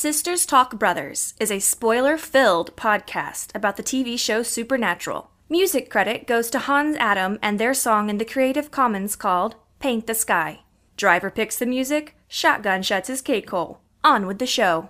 [0.00, 5.30] Sisters Talk Brothers is a spoiler filled podcast about the TV show Supernatural.
[5.50, 10.06] Music credit goes to Hans Adam and their song in the Creative Commons called Paint
[10.06, 10.60] the Sky.
[10.96, 13.82] Driver picks the music, Shotgun shuts his cake hole.
[14.02, 14.88] On with the show.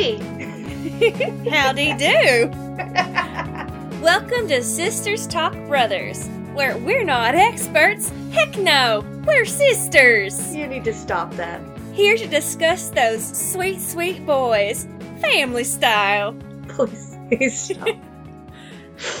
[0.00, 1.50] Howdy!
[1.50, 2.48] Howdy do.
[4.00, 8.10] Welcome to Sisters Talk Brothers, where we're not experts.
[8.32, 10.56] Heck no, we're sisters.
[10.56, 11.60] You need to stop that.
[11.92, 14.88] Here to discuss those sweet, sweet boys,
[15.20, 16.34] family style.
[16.68, 17.88] Please, please stop.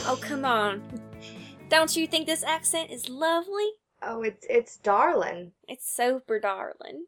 [0.06, 0.82] Oh, come on.
[1.68, 3.68] Don't you think this accent is lovely?
[4.02, 5.52] oh, it's it's darling.
[5.68, 7.04] It's super darling.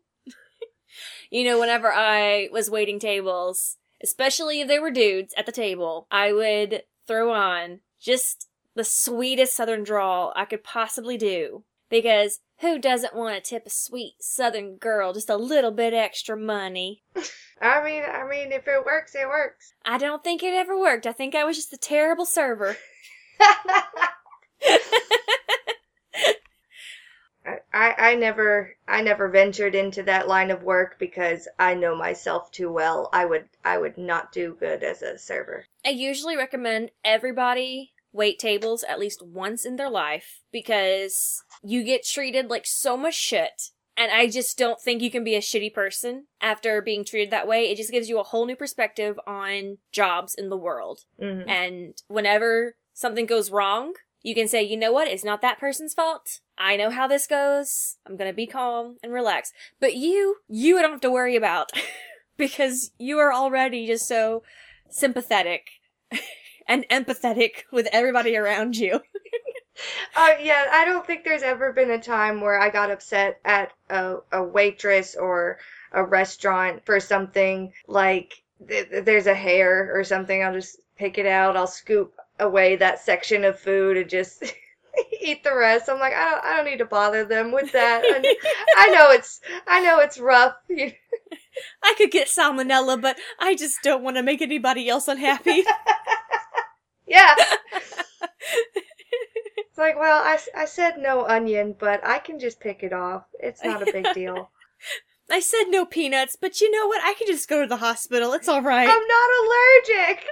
[1.33, 6.07] You know, whenever I was waiting tables, especially if there were dudes at the table,
[6.11, 11.65] I would throw on just the sweetest southern drawl I could possibly do.
[11.89, 16.37] Because who doesn't want to tip a sweet southern girl just a little bit extra
[16.37, 17.03] money?
[17.63, 19.73] I mean, I mean, if it works, it works.
[19.87, 21.07] I don't think it ever worked.
[21.07, 22.77] I think I was just a terrible server.
[27.73, 32.51] I, I never I never ventured into that line of work because I know myself
[32.51, 33.09] too well.
[33.13, 35.65] I would I would not do good as a server.
[35.85, 42.07] I usually recommend everybody wait tables at least once in their life because you get
[42.07, 43.71] treated like so much shit.
[43.97, 47.47] And I just don't think you can be a shitty person after being treated that
[47.47, 47.65] way.
[47.65, 51.01] It just gives you a whole new perspective on jobs in the world.
[51.21, 51.49] Mhm.
[51.49, 55.09] And whenever something goes wrong, you can say, you know what?
[55.09, 56.41] It's not that person's fault.
[56.57, 57.97] I know how this goes.
[58.07, 59.53] I'm gonna be calm and relax.
[59.81, 61.71] But you, you don't have to worry about
[62.37, 64.43] because you are already just so
[64.89, 65.69] sympathetic
[66.69, 69.01] and empathetic with everybody around you.
[70.15, 73.73] Uh, yeah, I don't think there's ever been a time where I got upset at
[73.89, 75.59] a, a waitress or
[75.93, 80.43] a restaurant for something like th- there's a hair or something.
[80.43, 81.57] I'll just pick it out.
[81.57, 84.43] I'll scoop away that section of food and just
[85.21, 85.89] eat the rest.
[85.89, 88.03] I'm like, I don't, I don't need to bother them with that.
[88.05, 88.37] I,
[88.77, 90.55] I know it's, I know it's rough.
[90.71, 95.65] I could get salmonella, but I just don't want to make anybody else unhappy.
[97.07, 97.35] yeah.
[99.57, 103.25] It's like, well, I, I said no onion, but I can just pick it off.
[103.41, 104.51] It's not a big deal.
[105.31, 107.03] I said no peanuts, but you know what?
[107.03, 108.35] I can just go to the hospital.
[108.35, 108.89] It's alright.
[108.89, 110.27] I'm not allergic.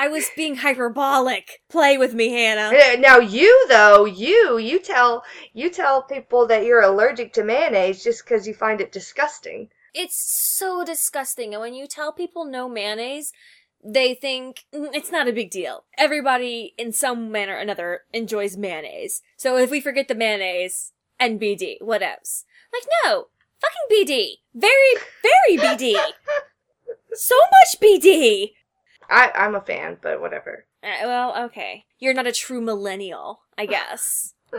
[0.00, 1.60] I was being hyperbolic.
[1.68, 2.70] Play with me, Hannah.
[2.72, 8.04] Eh, Now you though, you you tell you tell people that you're allergic to mayonnaise
[8.04, 9.70] just because you find it disgusting.
[9.92, 10.16] It's
[10.56, 11.52] so disgusting.
[11.52, 13.32] And when you tell people no mayonnaise,
[13.84, 15.84] they think "Mm, it's not a big deal.
[15.98, 19.20] Everybody, in some manner or another, enjoys mayonnaise.
[19.36, 22.44] So if we forget the mayonnaise and BD, what else?
[22.72, 23.26] Like, no!
[23.60, 24.34] Fucking BD!
[24.54, 24.94] Very,
[25.28, 25.96] very BD!
[27.14, 28.52] So much BD!
[29.08, 30.66] I I'm a fan, but whatever.
[30.82, 31.84] Uh, well, okay.
[31.98, 34.34] You're not a true millennial, I guess.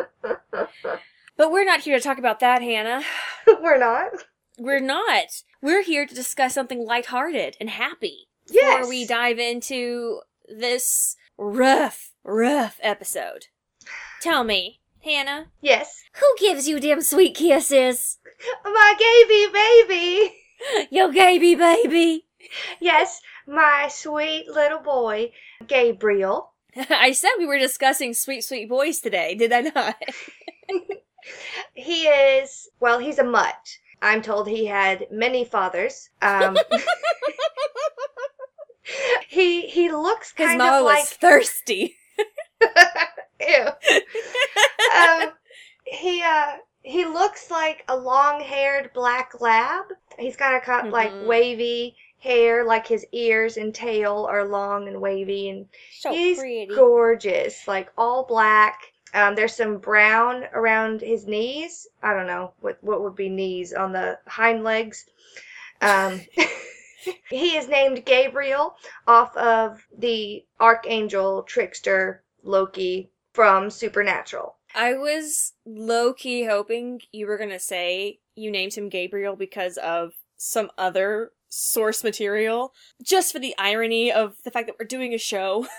[1.38, 3.04] but we're not here to talk about that, Hannah.
[3.62, 4.12] We're not.
[4.58, 5.44] We're not.
[5.62, 8.28] We're here to discuss something lighthearted and happy.
[8.52, 13.46] Before we dive into this rough, rough episode.
[14.22, 16.04] Tell me, Hannah, Yes.
[16.16, 18.18] who gives you them sweet kisses?
[18.66, 20.36] My Gaby baby.
[20.92, 22.26] Your Gaby baby.
[22.80, 25.32] Yes, my sweet little boy,
[25.68, 26.54] Gabriel.
[26.90, 29.96] I said we were discussing sweet, sweet boys today, did I not?
[31.74, 33.78] He is well, he's a mutt.
[34.02, 36.10] I'm told he had many fathers.
[36.22, 36.58] Um,
[39.28, 41.96] he he looks His kind mama of was like thirsty.
[43.42, 43.66] Ew.
[44.98, 45.32] um,
[45.86, 49.86] he uh he looks like a long-haired black lab.
[50.18, 51.26] He's kind of got like Mhm.
[51.28, 55.68] wavy hair, like his ears and tail are long and wavy, and
[56.00, 56.68] So he's pretty.
[56.74, 58.80] gorgeous, like all black.
[59.14, 61.88] Um, there's some brown around his knees.
[62.04, 65.06] I don't know what what would be knees on the hind legs.
[65.82, 66.22] Um,
[67.30, 68.76] he is named Gabriel
[69.08, 74.56] off of the archangel trickster Loki from Supernatural.
[74.76, 80.14] I was low key hoping you were gonna say you named him Gabriel because of
[80.38, 82.74] some other source material
[83.04, 85.68] just for the irony of the fact that we're doing a show.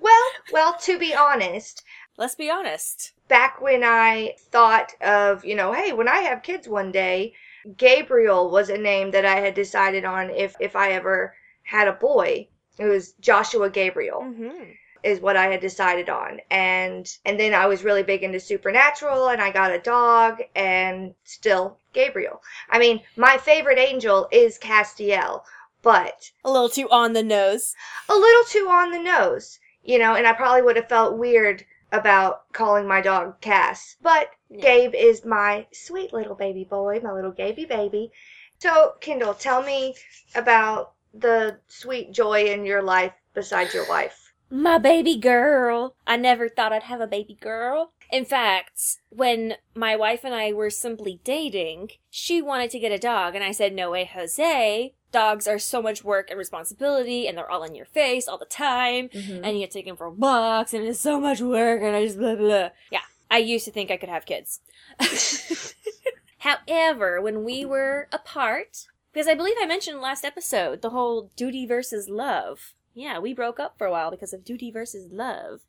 [0.00, 0.22] Well,
[0.52, 1.82] well, to be honest,
[2.16, 3.12] Let's be honest.
[3.26, 7.32] back when I thought of, you know, hey, when I have kids one day,
[7.76, 11.34] Gabriel was a name that I had decided on if if I ever
[11.64, 12.46] had a boy.
[12.78, 14.70] It was Joshua Gabriel Mm-hmm.
[15.02, 16.40] is what I had decided on.
[16.50, 21.14] And and then I was really big into supernatural and I got a dog and
[21.24, 22.42] still Gabriel.
[22.68, 25.42] I mean, my favorite angel is Castiel,
[25.82, 27.74] but A little too on the nose.
[28.08, 31.64] a little too on the nose, you know, and I probably would have felt weird
[31.92, 33.96] about calling my dog Cass.
[34.02, 34.60] But Yeah.
[34.62, 38.10] Gabe is my sweet little baby boy, my little Gaby baby.
[38.60, 39.94] So, Kendall, tell me
[40.34, 44.32] about the sweet joy in your life besides your wife.
[44.50, 45.96] My baby girl.
[46.06, 47.92] I never thought I'd have a baby girl.
[48.10, 52.98] In fact, when my wife and I were simply dating, she wanted to get a
[52.98, 54.94] dog, and I said, No way, Jose.
[55.12, 58.44] Dogs are so much work and responsibility, and they're all in your face all the
[58.44, 59.44] time, mm-hmm.
[59.44, 62.04] and you have to take them for walks, and it's so much work, and I
[62.04, 62.70] just blah blah.
[62.90, 64.60] Yeah, I used to think I could have kids.
[66.38, 71.64] However, when we were apart, because I believe I mentioned last episode the whole duty
[71.64, 72.74] versus love.
[72.94, 75.60] Yeah, we broke up for a while because of duty versus love.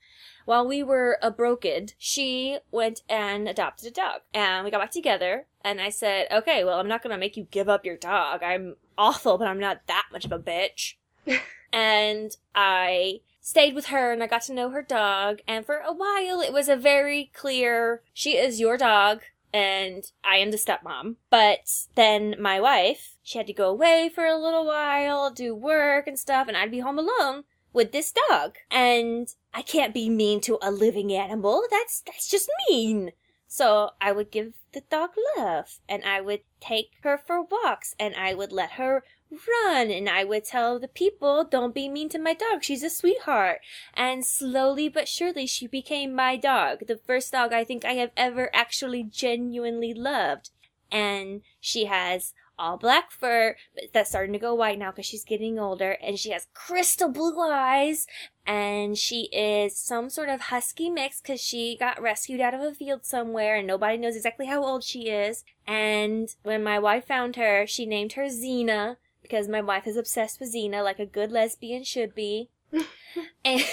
[0.45, 4.21] While we were a broken, she went and adopted a dog.
[4.33, 7.47] And we got back together, and I said, okay, well, I'm not gonna make you
[7.49, 8.43] give up your dog.
[8.43, 10.95] I'm awful, but I'm not that much of a bitch.
[11.73, 15.93] and I stayed with her and I got to know her dog, and for a
[15.93, 19.21] while it was a very clear she is your dog
[19.55, 21.15] and I am the stepmom.
[21.29, 26.07] But then my wife, she had to go away for a little while, do work
[26.07, 28.57] and stuff, and I'd be home alone with this dog.
[28.69, 31.63] And I can't be mean to a living animal.
[31.71, 33.13] That's that's just mean.
[33.47, 38.13] So I would give the dog love and I would take her for walks and
[38.13, 42.19] I would let her run and I would tell the people, don't be mean to
[42.19, 42.63] my dog.
[42.63, 43.61] She's a sweetheart.
[43.93, 46.87] And slowly but surely she became my dog.
[46.87, 50.51] The first dog I think I have ever actually genuinely loved.
[50.91, 55.25] And she has all black fur, but that's starting to go white now because she's
[55.25, 55.97] getting older.
[56.01, 58.07] And she has crystal blue eyes.
[58.45, 62.73] And she is some sort of husky mix because she got rescued out of a
[62.73, 65.43] field somewhere and nobody knows exactly how old she is.
[65.67, 68.97] And when my wife found her, she named her Xena
[69.29, 72.49] because my wife is obsessed with Xena like a good lesbian should be.
[73.45, 73.63] and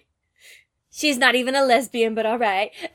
[0.90, 2.70] she's not even a lesbian, but alright.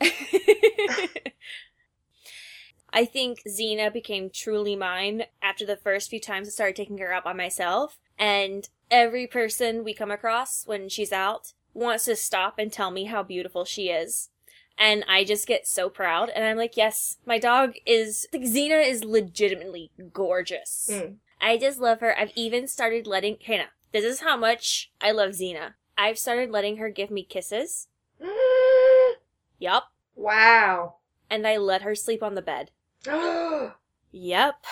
[2.92, 7.12] I think Xena became truly mine after the first few times I started taking her
[7.12, 7.98] out by myself.
[8.18, 13.04] And every person we come across when she's out wants to stop and tell me
[13.04, 14.30] how beautiful she is.
[14.78, 16.30] And I just get so proud.
[16.30, 20.90] And I'm like, yes, my dog is, like, Xena is legitimately gorgeous.
[20.92, 21.16] Mm.
[21.40, 22.18] I just love her.
[22.18, 25.74] I've even started letting, Hannah, this is how much I love Xena.
[25.96, 27.88] I've started letting her give me kisses.
[29.58, 29.84] Yup.
[30.14, 30.96] wow.
[31.28, 32.70] And I let her sleep on the bed.
[34.12, 34.64] Yep.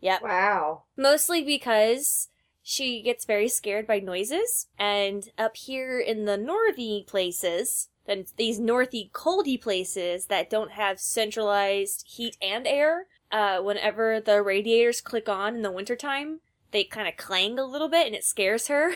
[0.00, 0.22] Yep.
[0.22, 0.84] wow.
[0.96, 2.28] Mostly because
[2.62, 4.68] she gets very scared by noises.
[4.78, 11.00] And up here in the northy places, then these northy coldy places that don't have
[11.00, 16.40] centralized heat and air, uh, whenever the radiators click on in the wintertime,
[16.70, 18.94] they kind of clang a little bit and it scares her.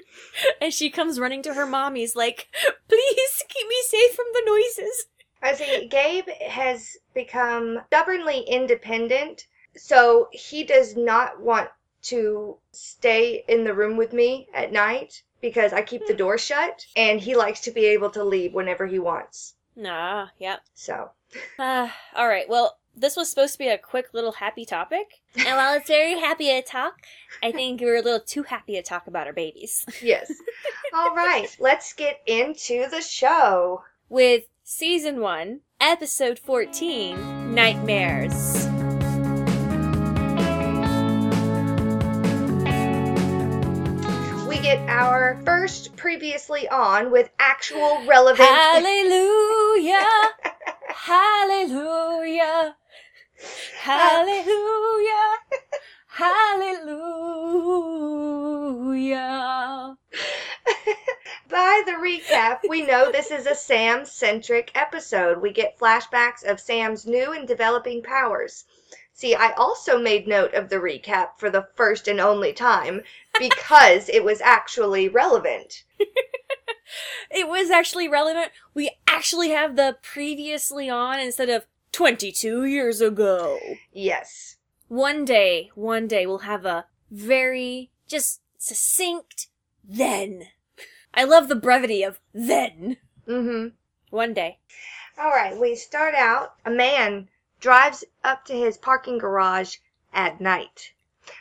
[0.60, 2.48] and she comes running to her mommy's like,
[2.88, 5.06] please keep me safe from the noises.
[5.42, 5.88] I see.
[5.88, 11.70] Gabe has become stubbornly independent, so he does not want
[12.02, 16.84] to stay in the room with me at night because I keep the door shut,
[16.94, 19.54] and he likes to be able to leave whenever he wants.
[19.74, 20.60] Nah, yep.
[20.74, 21.10] So,
[21.58, 22.48] Uh, all right.
[22.48, 26.18] Well, this was supposed to be a quick little happy topic, and while it's very
[26.18, 27.00] happy to talk,
[27.42, 29.86] I think we were a little too happy to talk about our babies.
[30.02, 30.32] yes.
[30.94, 33.84] All right, let's get into the show.
[34.08, 38.66] With season one, episode fourteen, nightmares.
[44.48, 48.48] We get our first previously on with actual relevant.
[48.48, 50.06] Hallelujah!
[50.88, 52.76] Hallelujah!
[53.78, 55.36] Hallelujah!
[56.06, 57.06] Hallelujah!
[61.48, 65.40] By the recap, we know this is a Sam centric episode.
[65.40, 68.64] We get flashbacks of Sam's new and developing powers.
[69.12, 73.02] See, I also made note of the recap for the first and only time
[73.38, 75.84] because it was actually relevant.
[77.30, 78.50] It was actually relevant.
[78.74, 83.58] We actually have the previously on instead of 22 years ago.
[83.92, 84.56] Yes.
[84.88, 89.48] One day, one day we'll have a very just succinct
[89.84, 90.48] then.
[91.14, 92.96] I love the brevity of then.
[93.26, 93.68] Mm-hmm.
[94.10, 94.58] One day.
[95.18, 96.54] All right, we start out.
[96.64, 97.28] A man
[97.60, 99.76] drives up to his parking garage
[100.12, 100.92] at night.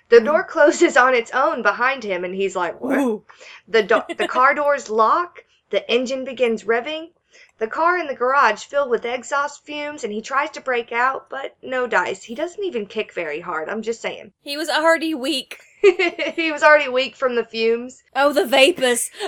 [0.10, 3.24] The door closes on its own behind him, and he's like, "What?" Ooh.
[3.68, 5.46] The do- the car doors lock.
[5.70, 7.12] The engine begins revving.
[7.60, 11.30] The car in the garage filled with exhaust fumes, and he tries to break out,
[11.30, 12.24] but no dice.
[12.24, 13.70] He doesn't even kick very hard.
[13.70, 14.32] I'm just saying.
[14.44, 15.60] He was already weak.
[15.82, 18.02] he was already weak from the fumes.
[18.16, 19.12] Oh, the vapors.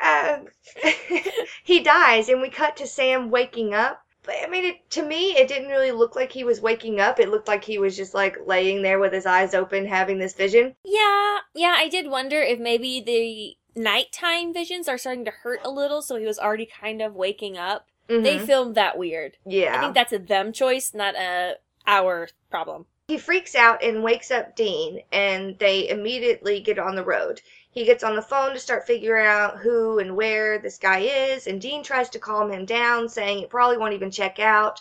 [0.00, 0.48] Um,
[1.64, 4.00] he dies, and we cut to Sam waking up.
[4.22, 7.18] But I mean, it, to me, it didn't really look like he was waking up.
[7.20, 10.34] It looked like he was just like laying there with his eyes open, having this
[10.34, 10.74] vision.
[10.84, 15.70] yeah, yeah, I did wonder if maybe the nighttime visions are starting to hurt a
[15.70, 17.86] little, so he was already kind of waking up.
[18.06, 18.46] They Mhm.
[18.46, 19.36] filmed that weird.
[19.46, 19.76] yeah.
[19.76, 22.86] I think that's a them choice, not a our problem.
[23.08, 27.40] He freaks out and wakes up Dean, and they immediately get on the road.
[27.70, 31.46] He gets on the phone to start figuring out who and where this guy is,
[31.46, 34.80] and Dean tries to calm him down, saying it probably won't even check out.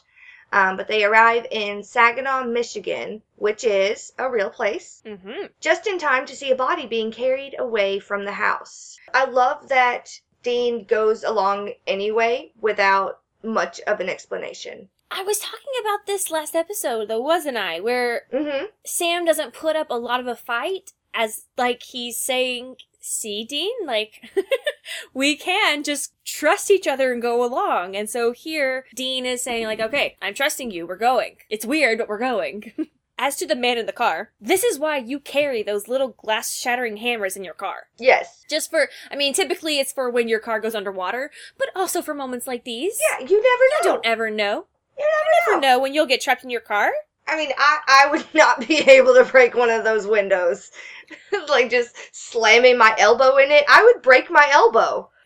[0.53, 5.47] Um, but they arrive in Saginaw, Michigan, which is a real place, Mm-hmm.
[5.59, 8.97] just in time to see a body being carried away from the house.
[9.13, 10.09] I love that
[10.43, 14.89] Dean goes along anyway without much of an explanation.
[15.09, 17.79] I was talking about this last episode, though, wasn't I?
[17.79, 18.65] Where Mm-hmm.
[18.85, 23.73] Sam doesn't put up a lot of a fight as like he's saying, see Dean,
[23.85, 24.31] like
[25.13, 27.95] we can just trust each other and go along.
[27.95, 30.87] And so here Dean is saying like, okay, I'm trusting you.
[30.87, 31.37] We're going.
[31.49, 32.71] It's weird, but we're going.
[33.19, 36.51] As to the man in the car, this is why you carry those little glass
[36.51, 37.87] shattering hammers in your car.
[37.99, 38.43] Yes.
[38.49, 41.29] Just for, I mean, typically it's for when your car goes underwater,
[41.59, 42.99] but also for moments like these.
[43.11, 43.77] Yeah, you never know.
[43.77, 44.65] You don't ever know.
[44.97, 46.91] You never Never know when you'll get trapped in your car.
[47.27, 50.71] I mean, I, I would not be able to break one of those windows.
[51.49, 53.65] like just slamming my elbow in it.
[53.67, 55.09] I would break my elbow.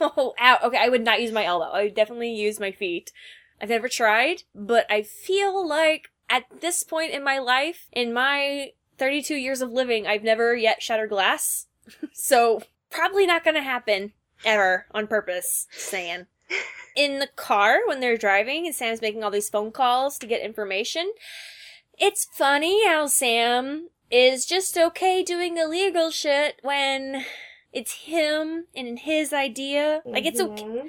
[0.00, 0.58] Oh, ow.
[0.64, 1.66] Okay, I would not use my elbow.
[1.66, 3.12] I would definitely use my feet.
[3.60, 8.70] I've never tried, but I feel like at this point in my life, in my
[8.96, 11.66] 32 years of living, I've never yet shattered glass.
[12.14, 14.12] so, probably not gonna happen
[14.46, 15.66] ever on purpose.
[15.72, 16.26] Saying.
[16.96, 20.42] In the car, when they're driving and Sam's making all these phone calls to get
[20.42, 21.12] information,
[21.98, 27.24] it's funny how Sam is just okay doing illegal shit when
[27.72, 30.02] it's him and his idea.
[30.04, 30.64] Like it's okay.
[30.64, 30.88] Mm-hmm.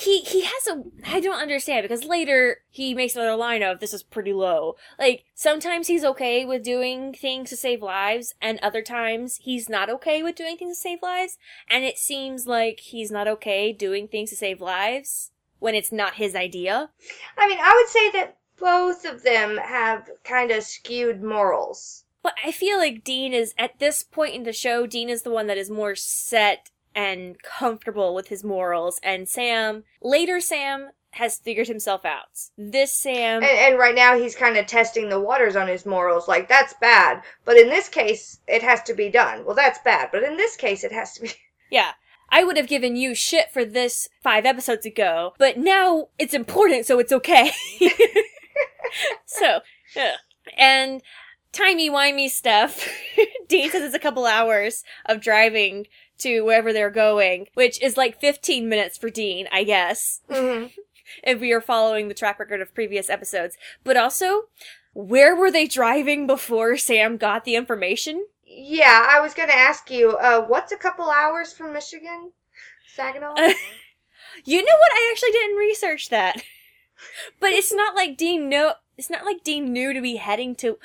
[0.00, 3.92] He he has a I don't understand because later he makes another line of this
[3.92, 4.76] is pretty low.
[4.98, 9.90] Like sometimes he's okay with doing things to save lives and other times he's not
[9.90, 11.36] okay with doing things to save lives
[11.68, 16.14] and it seems like he's not okay doing things to save lives when it's not
[16.14, 16.88] his idea.
[17.36, 22.04] I mean, I would say that both of them have kind of skewed morals.
[22.22, 25.30] But I feel like Dean is at this point in the show, Dean is the
[25.30, 31.38] one that is more set and comfortable with his morals, and Sam later Sam has
[31.38, 32.28] figured himself out.
[32.56, 36.28] This Sam, And, and right now he's kind of testing the waters on his morals.
[36.28, 37.22] Like, that's bad.
[37.44, 39.44] But in this case, it has to be done.
[39.44, 40.10] Well, that's bad.
[40.12, 41.32] But in this case, it has to be.
[41.70, 41.92] yeah.
[42.32, 46.86] I would have given you shit for this five episodes ago, but now it's important,
[46.86, 47.50] so it's okay.
[49.26, 49.60] so,
[49.96, 50.14] yeah.
[50.56, 51.02] and
[51.52, 52.88] timey-wimey stuff.
[53.48, 55.88] Dean says it's a couple hours of driving
[56.20, 60.72] to wherever they're going, which is like 15 minutes for Dean, I guess, Mhm.
[61.24, 63.56] if we are following the track record of previous episodes.
[63.84, 64.44] But also,
[64.92, 68.26] where were they driving before Sam got the information?
[68.44, 72.32] Yeah, I was going to ask you, uh, what's a couple hours from Michigan?
[72.94, 73.34] Saginaw?
[74.44, 74.92] You know what?
[74.92, 76.42] I actually didn't research that.
[77.40, 80.78] But it's not like Dean know it's not like Dean knew to be heading to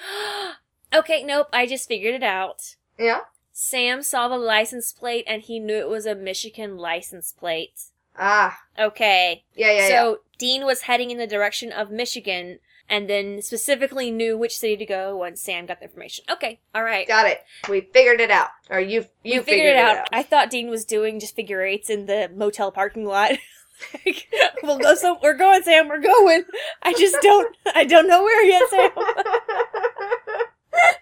[0.94, 2.76] Okay, nope, I just figured it out.
[2.98, 3.20] yeah?
[3.58, 7.84] Sam saw the license plate and he knew it was a Michigan license plate.
[8.20, 8.60] Ah.
[8.78, 9.46] Okay.
[9.56, 9.88] Yeah, yeah, yeah.
[9.88, 12.60] so Dean was heading in the direction of Michigan
[12.90, 16.26] and then specifically knew which city to go once Sam got the information.
[16.30, 17.08] Okay, all right.
[17.08, 17.46] Got it.
[17.70, 18.50] We figured it out.
[18.70, 20.10] Or you you We figured it out.
[20.12, 23.32] I thought Dean was doing just figure eights in the motel parking lot.
[24.06, 24.28] like,
[24.64, 26.44] we'll go some we're going, Sam, we're going.
[26.84, 28.92] I just don't I don't know where yet, Sam.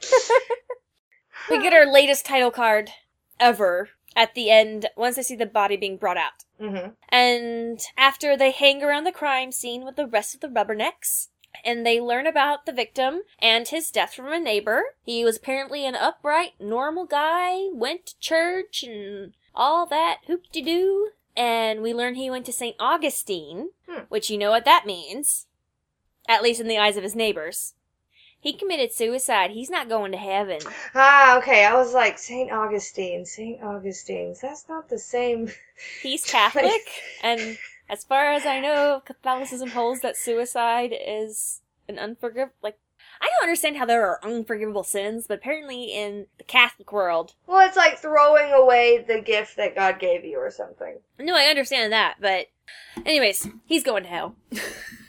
[1.49, 2.91] we get our latest title card
[3.39, 6.43] ever at the end once I see the body being brought out.
[6.59, 11.29] hmm And after they hang around the crime scene with the rest of the rubbernecks,
[11.63, 14.83] and they learn about the victim and his death from a neighbor.
[15.05, 20.61] He was apparently an upright, normal guy, went to church and all that hoop de
[20.61, 21.09] doo.
[21.37, 22.75] And we learn he went to St.
[22.79, 24.01] Augustine, Hmm.
[24.09, 25.45] which you know what that means.
[26.27, 27.73] At least in the eyes of his neighbors.
[28.43, 29.51] He committed suicide.
[29.51, 30.59] He's not going to heaven.
[30.93, 31.63] Ah, okay.
[31.63, 34.41] I was like Saint Augustine, Saint Augustine's.
[34.41, 35.49] That's not the same.
[36.01, 36.81] He's Catholic,
[37.23, 37.57] and
[37.89, 42.77] as far as I know, Catholicism holds that suicide is an unforgiv like
[43.21, 47.65] I don't understand how there are unforgivable sins, but apparently in the Catholic world, Well,
[47.65, 50.97] it's like throwing away the gift that God gave you or something.
[51.17, 52.47] no, I understand that, but
[53.05, 54.35] anyways, he's going to hell.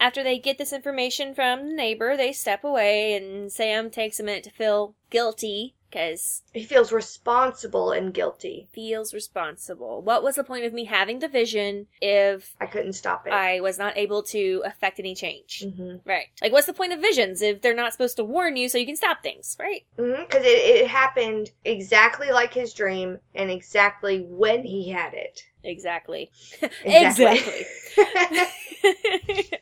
[0.00, 4.22] After they get this information from the neighbor, they step away, and Sam takes a
[4.22, 8.68] minute to feel guilty because He feels responsible and guilty.
[8.72, 10.02] feels responsible.
[10.02, 13.32] What was the point of me having the vision if I couldn't stop it.
[13.32, 15.64] I was not able to affect any change?
[15.64, 16.26] hmm Right.
[16.42, 18.86] Like, what's the point of visions if they're not supposed to warn you so you
[18.86, 19.84] can stop things, right?
[19.96, 25.44] Because it, it happened exactly like his dream and exactly when he had it.
[25.62, 26.30] Exactly.
[26.84, 27.66] Exactly.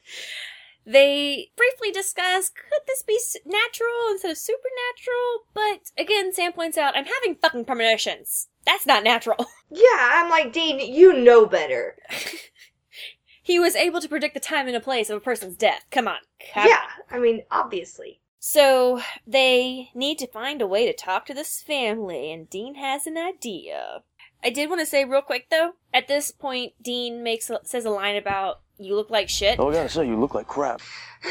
[0.84, 5.46] they briefly discuss could this be natural instead of supernatural?
[5.54, 8.48] But again, Sam points out, I'm having fucking premonitions.
[8.66, 9.46] That's not natural.
[9.74, 11.96] Yeah, I'm like, Dean, you know better.
[13.42, 15.86] he was able to predict the time and a place of a person's death.
[15.90, 16.18] Come on.
[16.52, 18.20] Come yeah, I mean, obviously.
[18.38, 23.06] So they need to find a way to talk to this family, and Dean has
[23.06, 24.02] an idea.
[24.44, 25.72] I did want to say real quick though.
[25.94, 29.74] At this point, Dean makes says a line about "you look like shit," Oh, I
[29.74, 30.80] gotta say, you look like crap.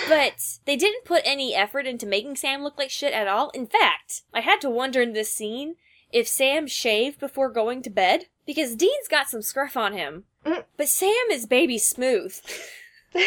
[0.08, 0.34] but
[0.65, 3.50] they didn't put any effort into making Sam look like shit at all.
[3.51, 5.75] In fact, I had to wonder in this scene
[6.12, 10.63] if Sam shaved before going to bed because Dean's got some scruff on him, Mm.
[10.77, 12.39] but Sam is baby smooth.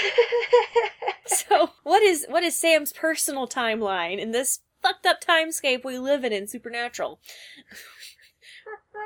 [1.26, 6.23] So what is what is Sam's personal timeline in this fucked up timescape we live
[6.25, 7.19] in in Supernatural?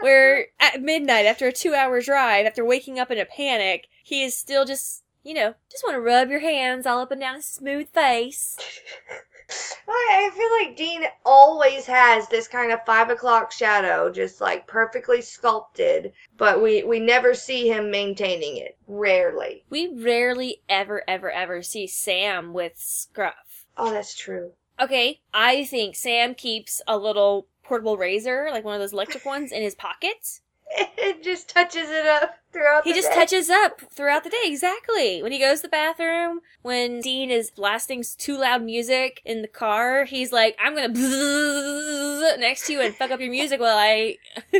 [0.00, 4.22] Where at midnight, after a two hour drive, after waking up in a panic, he
[4.22, 7.34] is still just you know, just want to rub your hands all up and down
[7.34, 8.56] his smooth face.
[9.88, 14.66] I I feel like Dean always has this kind of five o'clock shadow, just like
[14.66, 18.76] perfectly sculpted, but we we never see him maintaining it.
[18.86, 19.64] Rarely.
[19.70, 23.66] We rarely ever, ever, ever see Sam with scruff.
[23.76, 24.52] Oh, that's true.
[24.80, 29.52] Okay, I think Sam keeps a little portable razor, like one of those electric ones,
[29.52, 30.40] in his pocket.
[31.00, 32.84] It just touches it up throughout.
[32.84, 33.14] He the just day.
[33.14, 35.22] touches up throughout the day, exactly.
[35.22, 39.48] When he goes to the bathroom, when Dean is blasting too loud music in the
[39.48, 43.78] car, he's like, I'm gonna bzzz next to you and fuck up your music while
[43.78, 44.16] I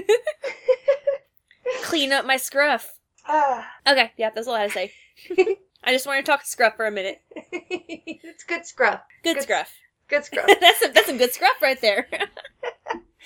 [1.83, 2.99] clean up my scruff.
[3.27, 4.92] Ah, Okay, yeah, that's all I had to say.
[5.85, 7.21] I just wanted to talk scruff for a minute.
[7.35, 9.01] it's good scruff.
[9.23, 9.73] Good, Good scruff.
[10.09, 10.47] Good scruff.
[10.61, 12.07] that's some, that's some good scruff right there.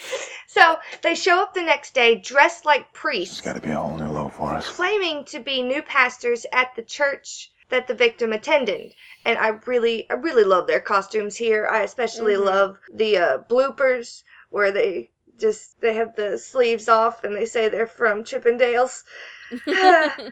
[0.47, 3.39] so they show up the next day dressed like priests.
[3.39, 4.69] It's gotta be a whole new low for us.
[4.69, 8.93] claiming to be new pastors at the church that the victim attended.
[9.25, 11.67] And I really, I really love their costumes here.
[11.67, 12.45] I especially Mhm.
[12.45, 17.69] love the uh, bloopers where they just they have the sleeves off and they say
[17.69, 19.03] they're from Chippendales.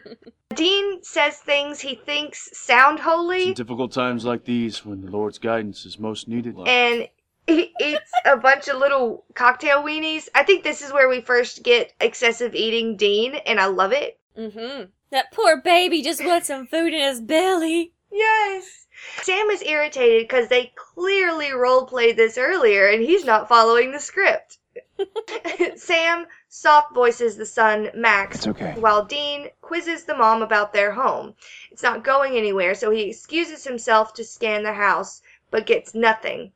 [0.53, 5.09] Dean says things he thinks sound It's holy, in difficult times like these when the
[5.11, 6.55] Lord's guidance is most needed.
[6.67, 7.09] and he
[7.47, 10.29] eats a bunch of little cocktail weenies.
[10.35, 14.19] I think this is where we first get excessive eating Dean, and I love it.
[14.37, 14.85] mm-hmm.
[15.11, 17.91] That poor baby just wants some food in his belly.
[18.11, 18.87] Yes.
[19.23, 23.99] Sam is irritated because they clearly role played this earlier and he's not following the
[23.99, 24.57] script.
[25.75, 28.73] Sam soft voices the son, Max, okay.
[28.77, 31.33] while Dean quizzes the mom about their home.
[31.71, 36.51] It's not going anywhere, so he excuses himself to scan the house, but gets nothing.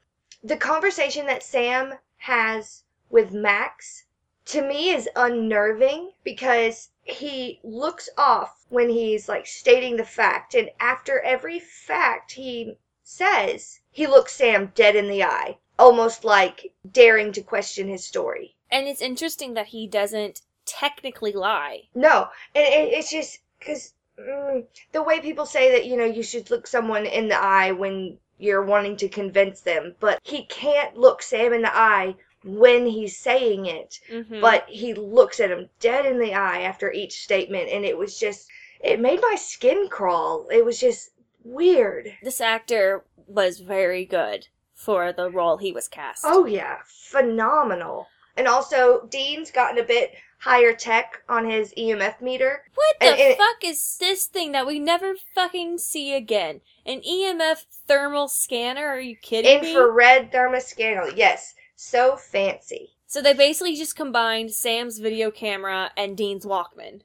[0.45, 4.05] The conversation that Sam has with Max
[4.45, 10.69] to me is unnerving because he looks off when he's like stating the fact, and
[10.79, 17.31] after every fact he says, he looks Sam dead in the eye, almost like daring
[17.31, 18.55] to question his story.
[18.69, 21.87] And it's interesting that he doesn't technically lie.
[21.95, 26.51] No, and it's just because mm, the way people say that you know you should
[26.51, 31.21] look someone in the eye when you're wanting to convince them, but he can't look
[31.21, 34.39] Sam in the eye when he's saying it, Mm-hmm.
[34.41, 38.19] but he looks at him dead in the eye after each statement, and it was
[38.19, 38.47] just
[38.83, 40.47] it made my skin crawl.
[40.51, 41.11] It was just
[41.43, 42.13] weird.
[42.21, 46.23] this actor was very good for the role he was cast.
[46.25, 48.07] Oh yeah, phenomenal.
[48.37, 50.11] And also, Dean's gotten a bit
[50.45, 52.63] higher tech on his EMF meter.
[52.75, 56.61] What the and- and- fuck is this thing that we never fucking see again?
[56.85, 58.85] An EMF thermal scanner?
[58.87, 59.69] Are you kidding me?
[59.71, 61.11] Infrared thermoscanner.
[61.15, 62.91] Yes, so fancy.
[63.07, 67.01] So they basically just combined Sam's video camera and Dean's Walkman.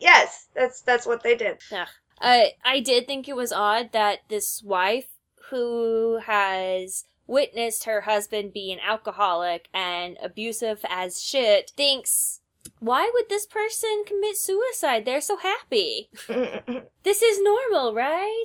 [0.00, 1.58] yes, that's that's what they did.
[1.70, 1.86] Yeah.
[2.20, 5.06] I uh, I did think it was odd that this wife,
[5.50, 12.40] who has witnessed her husband be an alcoholic and abusive as shit, thinks,
[12.80, 15.04] why would this person commit suicide?
[15.04, 16.10] They're so happy.
[17.04, 18.44] This is normal, right?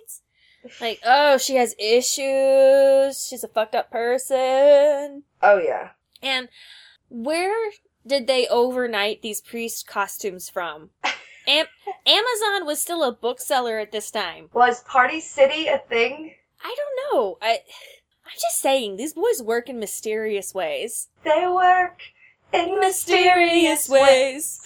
[0.79, 3.25] Like, oh, she has issues.
[3.27, 5.23] She's a fucked up person.
[5.41, 5.89] oh yeah.
[6.21, 6.47] And
[7.09, 7.71] where
[8.07, 10.91] did they overnight these priest costumes from?
[11.47, 11.65] Am-
[12.05, 14.49] Amazon was still a bookseller at this time.
[14.53, 16.33] Was Party City a thing?
[16.63, 17.37] I don't know.
[17.41, 17.59] I
[18.25, 21.09] I'm just saying these boys work in mysterious ways.
[21.25, 21.99] They work
[22.53, 24.61] in mysterious ways.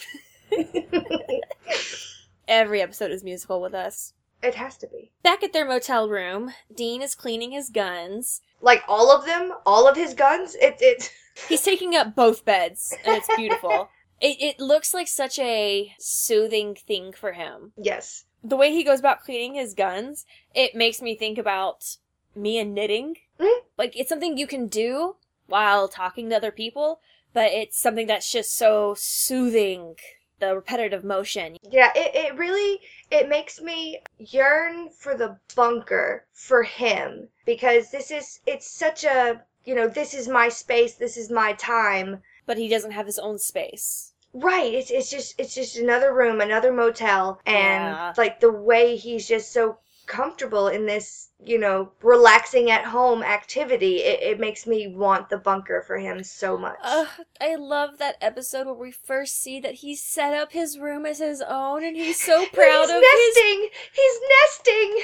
[2.47, 4.13] Every episode is musical with us.
[4.41, 5.11] It has to be.
[5.23, 8.41] Back at their motel room, Dean is cleaning his guns.
[8.61, 10.55] Like all of them, all of his guns.
[10.55, 11.11] It it.
[11.49, 13.89] He's taking up both beds, and it's beautiful.
[14.21, 17.73] it it looks like such a soothing thing for him.
[17.77, 18.25] Yes.
[18.43, 21.97] the way he goes about cleaning his guns, it makes me think about
[22.35, 23.15] me and knitting.
[23.39, 23.59] Mhm.
[23.77, 25.15] Like it's something you can do
[25.47, 27.01] while talking to other people,
[27.37, 29.95] but it's something that's just so soothing.
[30.39, 31.57] The repetitive motion.
[31.69, 32.79] Yeah, it, it really
[33.11, 39.41] it makes me yearn for the bunker for him because this is it's such a
[39.65, 43.19] you know this is my space this is my time But he doesn't have his
[43.19, 44.13] own space.
[44.33, 48.13] right it's it's just it's just another room another motel and Yeah.
[48.17, 53.97] like the way he's just so comfortable in this you know relaxing at home activity.
[53.97, 56.77] It, it makes me want the bunker for him so much.
[56.83, 57.07] Ugh,
[57.39, 61.19] I love that episode where we first see that he set up his room as
[61.19, 63.69] his own and he's so proud he's of nesting!
[63.93, 65.01] He's nesting!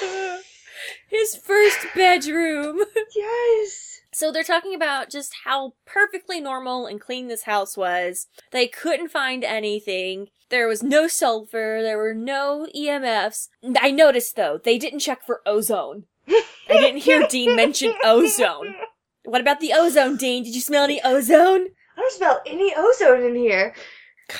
[0.00, 0.44] His
[1.34, 2.80] his first bedroom.
[3.16, 8.28] yes So they're talking about just how perfectly normal and clean this house was.
[8.52, 10.28] They couldn't find anything.
[10.50, 11.80] There was no sulfur.
[11.82, 13.48] There were no EMFs.
[13.80, 16.04] I noticed though, they didn't check for ozone.
[16.28, 18.76] I didn't hear Dean mention ozone.
[19.24, 20.44] What about the ozone, Dean?
[20.44, 21.66] Did you smell any ozone?
[21.96, 23.74] I don't smell any ozone in here.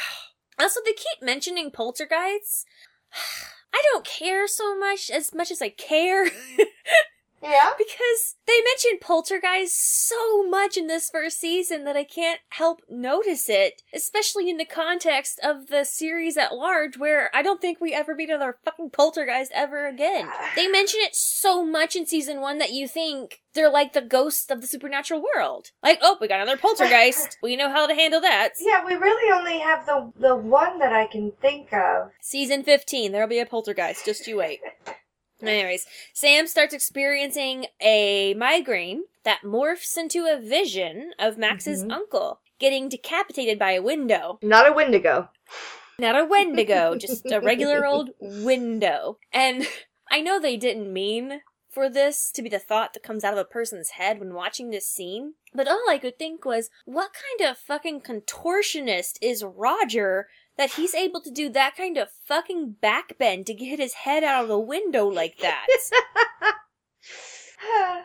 [0.57, 2.65] Also, they keep mentioning poltergeists.
[3.75, 6.31] I don't care so much as much as I care.
[7.45, 7.71] Yeah?
[7.77, 13.49] Because they mentioned poltergeist so much in this first season that I can't help notice
[13.49, 17.93] it, especially in the context of the series at large, where I don't think we
[17.93, 20.29] ever meet another fucking poltergeist ever again.
[20.55, 24.51] They mention it so much in season one that you think they're like the ghosts
[24.51, 25.71] of the supernatural world.
[25.83, 27.39] Like, oh, we got another poltergeist.
[27.43, 28.51] we know how to handle that.
[28.61, 32.11] Yeah, we really only have the the one that I can think of.
[32.21, 34.05] Season 15, there'll be a poltergeist.
[34.05, 34.61] Just you wait.
[35.49, 41.93] Anyways, Sam starts experiencing a migraine that morphs into a vision of Max's Mhm.
[41.93, 44.39] uncle getting decapitated by a window.
[44.43, 45.29] Not a Wendigo.
[45.99, 49.19] Not a Wendigo, just a regular old window.
[49.33, 49.67] And
[50.11, 53.39] I know they didn't mean for this to be the thought that comes out of
[53.39, 57.51] a person's head when watching this scene, but all I could think was, what kind
[57.51, 63.47] of fucking contortionist is Roger that he's able to do that kind of fucking backbend
[63.47, 65.67] to get his head out of the window like that?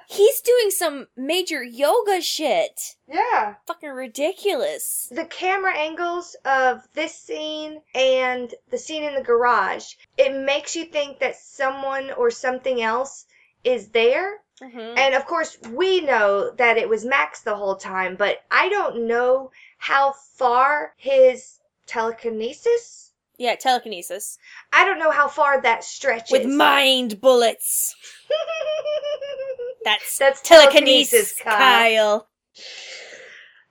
[0.08, 2.96] he's doing some major yoga shit.
[3.08, 3.56] yeah.
[3.68, 5.08] Fucking ridiculous.
[5.12, 10.86] The camera angles of this scene and the scene in the garage, it makes you
[10.86, 13.26] think that someone or something else
[13.64, 14.42] is there.
[14.62, 14.98] Mhm.
[14.98, 19.08] And of course, we know that it was Max the whole time, but I don't
[19.08, 21.59] know how far his
[21.90, 23.12] telekinesis.
[23.38, 24.38] Yeah, telekinesis.
[24.74, 26.32] I don't know how far that stretches.
[26.32, 27.96] With mind bullets.
[29.86, 32.28] That's, That's telekinesis, telekinesis, Kyle.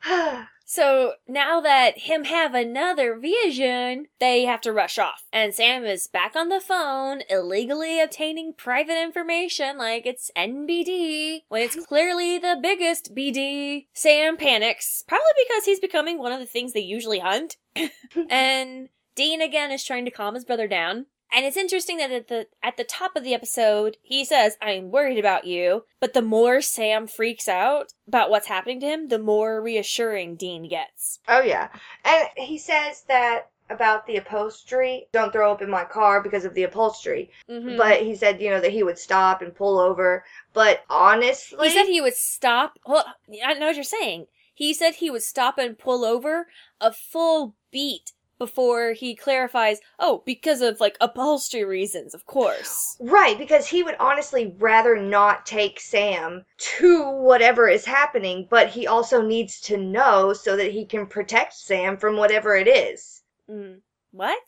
[0.02, 0.46] Kyle.
[0.70, 5.24] So now that him have another vision, they have to rush off.
[5.32, 11.62] And Sam is back on the phone, illegally obtaining private information like it's NBD, when
[11.62, 13.86] it's clearly the biggest BD.
[13.94, 17.56] Sam panics, probably because he's becoming one of the things they usually hunt.
[18.28, 21.06] and Dean again is trying to calm his brother down.
[21.32, 24.90] And it's interesting that at the at the top of the episode, he says, "I'm
[24.90, 29.18] worried about you." But the more Sam freaks out about what's happening to him, the
[29.18, 31.20] more reassuring Dean gets.
[31.28, 31.68] Oh yeah,
[32.04, 35.06] and he says that about the upholstery.
[35.12, 37.30] Don't throw up in my car because of the upholstery.
[37.50, 37.76] Mhm.
[37.76, 40.24] But he said, you know, that he would stop and pull over.
[40.54, 42.78] But honestly, he said he would stop.
[42.86, 43.04] Well,
[43.44, 44.28] I know what you're saying.
[44.54, 46.48] He said he would stop and pull over
[46.80, 49.78] a full beat before he clarifies.
[49.98, 52.96] Oh, because of like upholstery reasons, of course.
[53.00, 56.44] right because he would honestly rather not take Sam
[56.78, 61.54] to whatever is happening, but he also needs to know so that he can protect
[61.54, 63.22] Sam from whatever it is.
[63.50, 63.80] Mm.
[64.12, 64.42] What?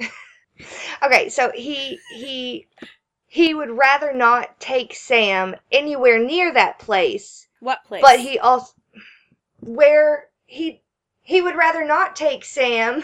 [1.02, 2.68] Okay, so he he
[3.26, 8.02] he would rather not take Sam anywhere near that place, What place?
[8.02, 8.72] but he also
[9.60, 10.80] where he
[11.22, 13.02] he would rather not take Sam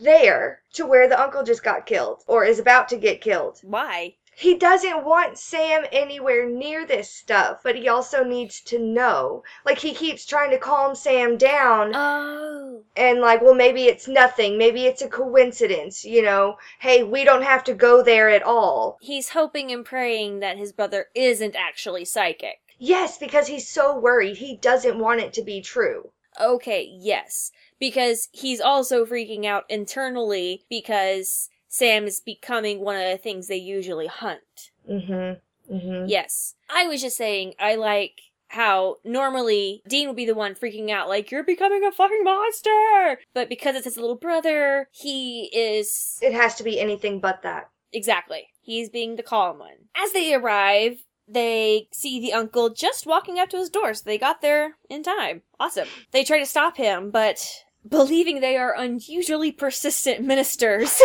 [0.00, 3.60] there to where the uncle just got killed or is about to get killed.
[3.62, 4.14] Why?
[4.36, 9.42] He doesn't want Sam anywhere near this stuff, but he also needs to know.
[9.66, 12.82] Like he keeps trying to calm Sam down Oh.
[12.96, 16.56] and like, well maybe it's nothing, maybe it's a coincidence, you know.
[16.78, 18.96] Hey, we don't have to go there at all.
[19.02, 22.60] He's hoping and praying that his brother isn't actually psychic.
[22.78, 24.38] Yes, because he's so worried.
[24.38, 26.12] He doesn't want it to be true.
[26.38, 27.52] Okay, yes.
[27.78, 33.56] Because he's also freaking out internally because Sam is becoming one of the things they
[33.56, 34.70] usually hunt.
[34.88, 35.74] Mm-hmm.
[35.74, 36.06] Mm-hmm.
[36.08, 36.54] Yes.
[36.68, 41.08] I was just saying, I like how normally Dean would be the one freaking out,
[41.08, 43.20] like, you're becoming a fucking monster!
[43.32, 46.18] But because it's his little brother, he is.
[46.20, 47.70] It has to be anything but that.
[47.92, 48.48] Exactly.
[48.60, 49.88] He's being the calm one.
[49.96, 54.18] As they arrive, they see the uncle just walking up to his door, so they
[54.18, 55.42] got there in time.
[55.58, 55.88] Awesome.
[56.10, 61.00] They try to stop him, but believing they are unusually persistent ministers,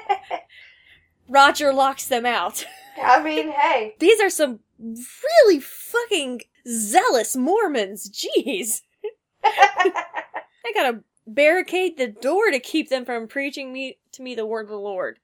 [1.28, 2.64] Roger locks them out.
[3.02, 3.94] I mean, hey.
[3.98, 8.10] These are some really fucking zealous Mormons.
[8.10, 8.82] Jeez.
[9.44, 14.64] I gotta barricade the door to keep them from preaching me to me the word
[14.64, 15.18] of the Lord.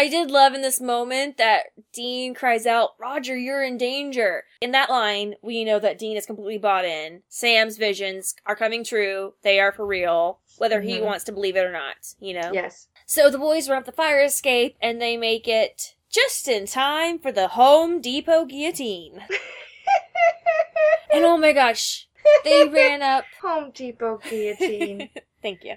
[0.00, 4.44] I did love in this moment that Dean cries out, Roger, you're in danger.
[4.62, 7.20] In that line, we know that Dean is completely bought in.
[7.28, 9.34] Sam's visions are coming true.
[9.42, 10.38] They are for real.
[10.56, 11.02] Whether he Mhm.
[11.04, 12.50] wants to believe it or not, you know?
[12.50, 12.88] yes.
[13.04, 17.18] So the boys run up the fire escape and they make it just in time
[17.18, 19.22] for the Home Depot guillotine.
[21.12, 22.08] and oh my gosh,
[22.44, 23.24] they ran up.
[23.42, 25.10] Home Depot guillotine.
[25.42, 25.74] Thank you.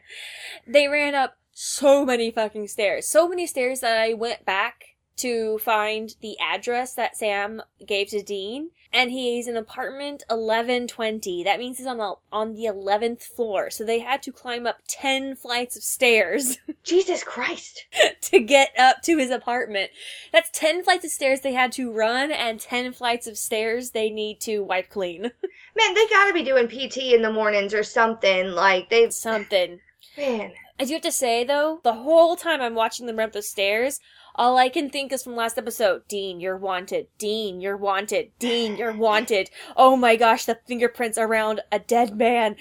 [0.66, 3.08] They ran up so many fucking stairs.
[3.08, 8.24] So many stairs that I went back to find the address that Sam gave to
[8.24, 8.72] Dean.
[8.92, 11.44] And he's in apartment 1120.
[11.44, 13.72] That means he's on the, on the 11th floor.
[13.72, 16.60] So they had to climb up 10 flights of stairs.
[16.84, 17.86] Jesus Christ.
[18.22, 19.90] to get up to his apartment.
[20.32, 24.12] That's 10 flights of stairs they had to run and 10 flights of stairs they
[24.12, 25.22] need to wipe clean.
[25.76, 28.52] Man, they gotta be doing PT in the mornings or something.
[28.52, 29.12] Like, they've.
[29.14, 29.80] Something.
[30.16, 30.54] Man.
[30.80, 33.42] I do have to say though, the whole time I'm watching them run up the
[33.42, 34.00] stairs,
[34.36, 37.08] all I can think is from last episode, Dean, you're wanted.
[37.18, 38.32] Dean, you're wanted.
[38.40, 39.50] Dean, you're wanted.
[39.78, 42.56] Oh my gosh, the fingerprints around a dead man.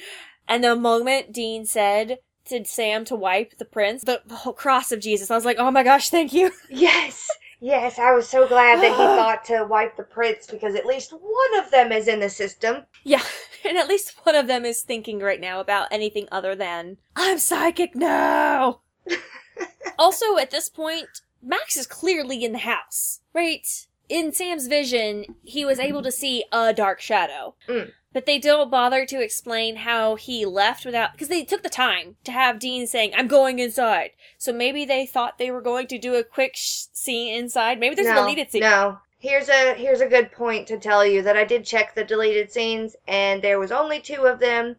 [0.47, 5.01] And the moment Dean said to Sam to wipe the prints, the whole cross of
[5.01, 6.51] Jesus, I was like, oh my gosh, thank you.
[6.71, 7.29] Yes.
[7.65, 11.13] Yes, I was so glad that he thought to wipe the prints because at least
[11.13, 12.85] one of them is in the system.
[13.05, 13.23] Yeah,
[13.69, 17.39] and at least one of them is thinking right now about anything other than, I'm
[17.39, 18.81] psychic now!
[19.99, 23.67] also, at this point, Max is clearly in the house, right?
[24.09, 27.55] In Sam's vision, he was able to see a dark shadow.
[27.69, 27.93] Mm.
[28.13, 32.17] But they don't bother to explain how he left without, because they took the time
[32.25, 34.11] to have Dean saying, I'm going inside.
[34.37, 37.81] So maybe they thought they were going to do a quick sh- scene inside.
[37.81, 38.61] Maybe there's a deleted scene.
[38.61, 38.99] No.
[39.23, 42.51] Here's a here's a good point to tell you that I did check the deleted
[42.51, 44.75] scenes and there was only two of them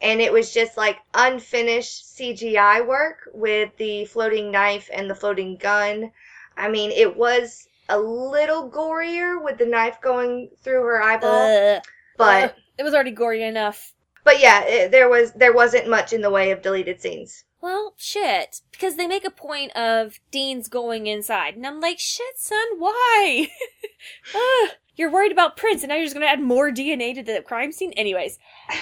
[0.00, 5.56] and it was just like unfinished CGI work with the floating knife and the floating
[5.56, 6.12] gun.
[6.56, 11.82] I mean, it was a little gorier with the knife going through her eyeball, Ugh.
[12.16, 12.54] but Ugh.
[12.78, 13.92] it was already gory enough.
[14.22, 17.42] but yeah, it, there was there wasn't much in the way of deleted scenes.
[17.60, 18.62] Well, shit.
[18.70, 21.56] Because they make a point of Dean's going inside.
[21.56, 23.48] And I'm like, shit, son, why?
[24.34, 27.42] Ugh, you're worried about prints, and now you're just gonna add more DNA to the
[27.42, 27.92] crime scene?
[27.92, 28.38] Anyways.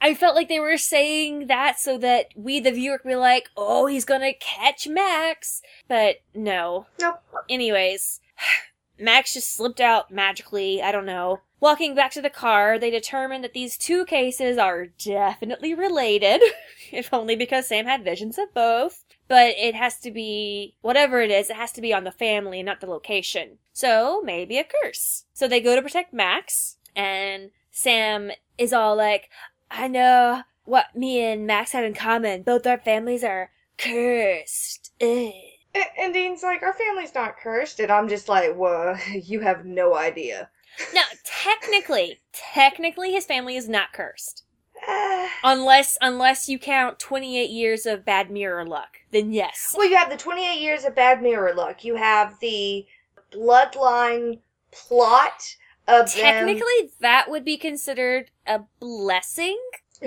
[0.00, 3.48] I felt like they were saying that so that we, the viewer, could be like,
[3.56, 5.62] oh, he's gonna catch Max.
[5.86, 6.86] But no.
[7.00, 7.20] Nope.
[7.48, 8.20] Anyways,
[9.02, 10.80] Max just slipped out magically.
[10.80, 11.40] I don't know.
[11.60, 16.40] Walking back to the car, they determined that these two cases are definitely related,
[16.92, 19.04] if only because Sam had visions of both.
[19.28, 22.60] But it has to be, whatever it is, it has to be on the family
[22.60, 23.58] and not the location.
[23.72, 25.24] So, maybe a curse.
[25.32, 29.30] So they go to protect Max, and Sam is all like,
[29.70, 32.42] I know what me and Max have in common.
[32.42, 34.92] Both our families are cursed.
[35.00, 35.32] Ugh.
[35.74, 39.96] And, Dean's like, our family's not cursed, and I'm just like, well, you have no
[39.96, 40.50] idea.
[40.94, 44.44] No, technically, technically his family is not cursed.
[45.44, 48.98] Unless unless you count 28 years of bad mirror luck.
[49.12, 49.74] Then yes.
[49.76, 51.84] well, you have the 28 years of bad mirror luck.
[51.84, 52.86] You have the
[53.32, 54.40] bloodline
[54.72, 55.56] plot
[55.86, 56.24] of them.
[56.24, 59.60] Technically that would be considered a blessing.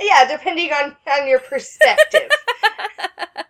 [0.00, 2.30] yeah, depending on on your perspective.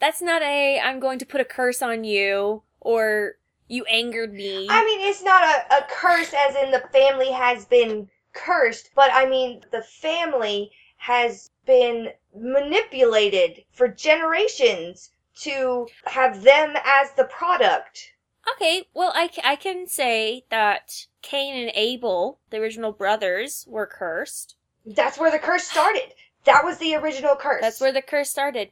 [0.00, 3.34] That's not a I'm going to put a curse on you or
[3.68, 4.66] you angered me.
[4.70, 9.10] I mean, it's not a, a curse as in the family has been cursed, but
[9.12, 18.12] I mean, the family has been manipulated for generations to have them as the product.
[18.54, 24.54] Okay, well, I, I can say that Cain and Abel, the original brothers, were cursed.
[24.84, 26.12] That's where the curse started.
[26.44, 27.60] That was the original curse.
[27.60, 28.70] That's where the curse started.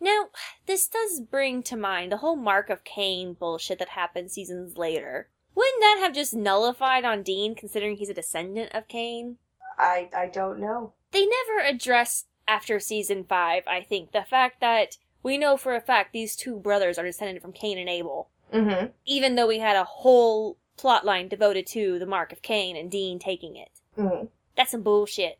[0.00, 0.26] Now,
[0.66, 5.28] this does bring to mind the whole Mark of Cain bullshit that happened seasons later.
[5.54, 9.38] Wouldn't that have just nullified on Dean, considering he's a descendant of Cain?
[9.76, 10.92] I I don't know.
[11.10, 15.80] They never address after season 5, I think, the fact that we know for a
[15.80, 18.30] fact these two brothers are descended from Cain and Abel.
[18.52, 18.86] Mm-hmm.
[19.04, 22.90] Even though we had a whole plot line devoted to the Mark of Cain and
[22.90, 23.70] Dean taking it.
[23.98, 24.26] Mm-hmm.
[24.56, 25.38] That's some bullshit.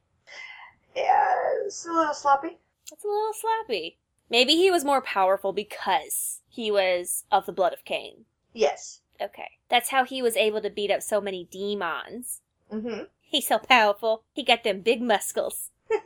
[0.94, 2.58] Yeah, it's a little sloppy.
[2.92, 3.96] It's a little slappy.
[4.30, 8.24] Maybe he was more powerful because he was of the blood of Cain.
[8.52, 9.00] Yes.
[9.20, 9.50] Okay.
[9.68, 12.42] That's how he was able to beat up so many demons.
[12.72, 13.04] Mm-hmm.
[13.20, 14.22] He's so powerful.
[14.32, 15.70] He got them big muscles.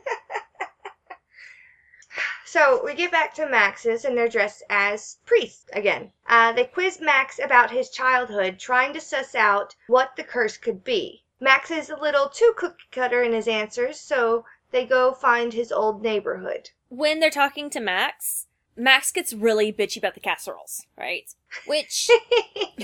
[2.53, 6.11] So we get back to Max's, and they're dressed as priests again.
[6.27, 10.83] Uh, they quiz Max about his childhood, trying to suss out what the curse could
[10.83, 11.23] be.
[11.39, 15.71] Max is a little too cookie cutter in his answers, so they go find his
[15.71, 16.71] old neighborhood.
[16.89, 21.33] When they're talking to Max, Max gets really bitchy about the casseroles, right?
[21.67, 22.09] Which,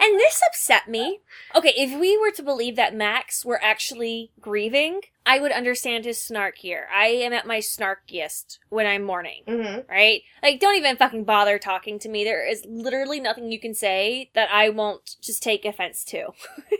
[0.00, 1.20] and this upset me.
[1.54, 6.20] Okay, if we were to believe that Max were actually grieving, I would understand his
[6.20, 6.86] snark here.
[6.94, 9.42] I am at my snarkiest when I'm mourning.
[9.46, 10.22] hmm right?
[10.42, 12.24] Like, don't even fucking bother talking to me.
[12.24, 16.28] There is literally nothing you can say that I won't just take offense to.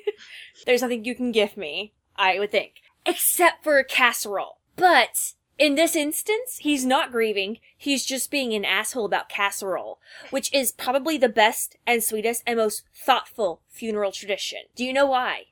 [0.66, 2.74] There's nothing you can give me, I would think.
[3.06, 4.58] Except for a casserole.
[4.76, 9.98] But, in this instance, he's not grieving, he's just being an asshole about casserole,
[10.30, 14.60] which is probably the best and sweetest and most thoughtful funeral tradition.
[14.74, 15.44] Do you know why?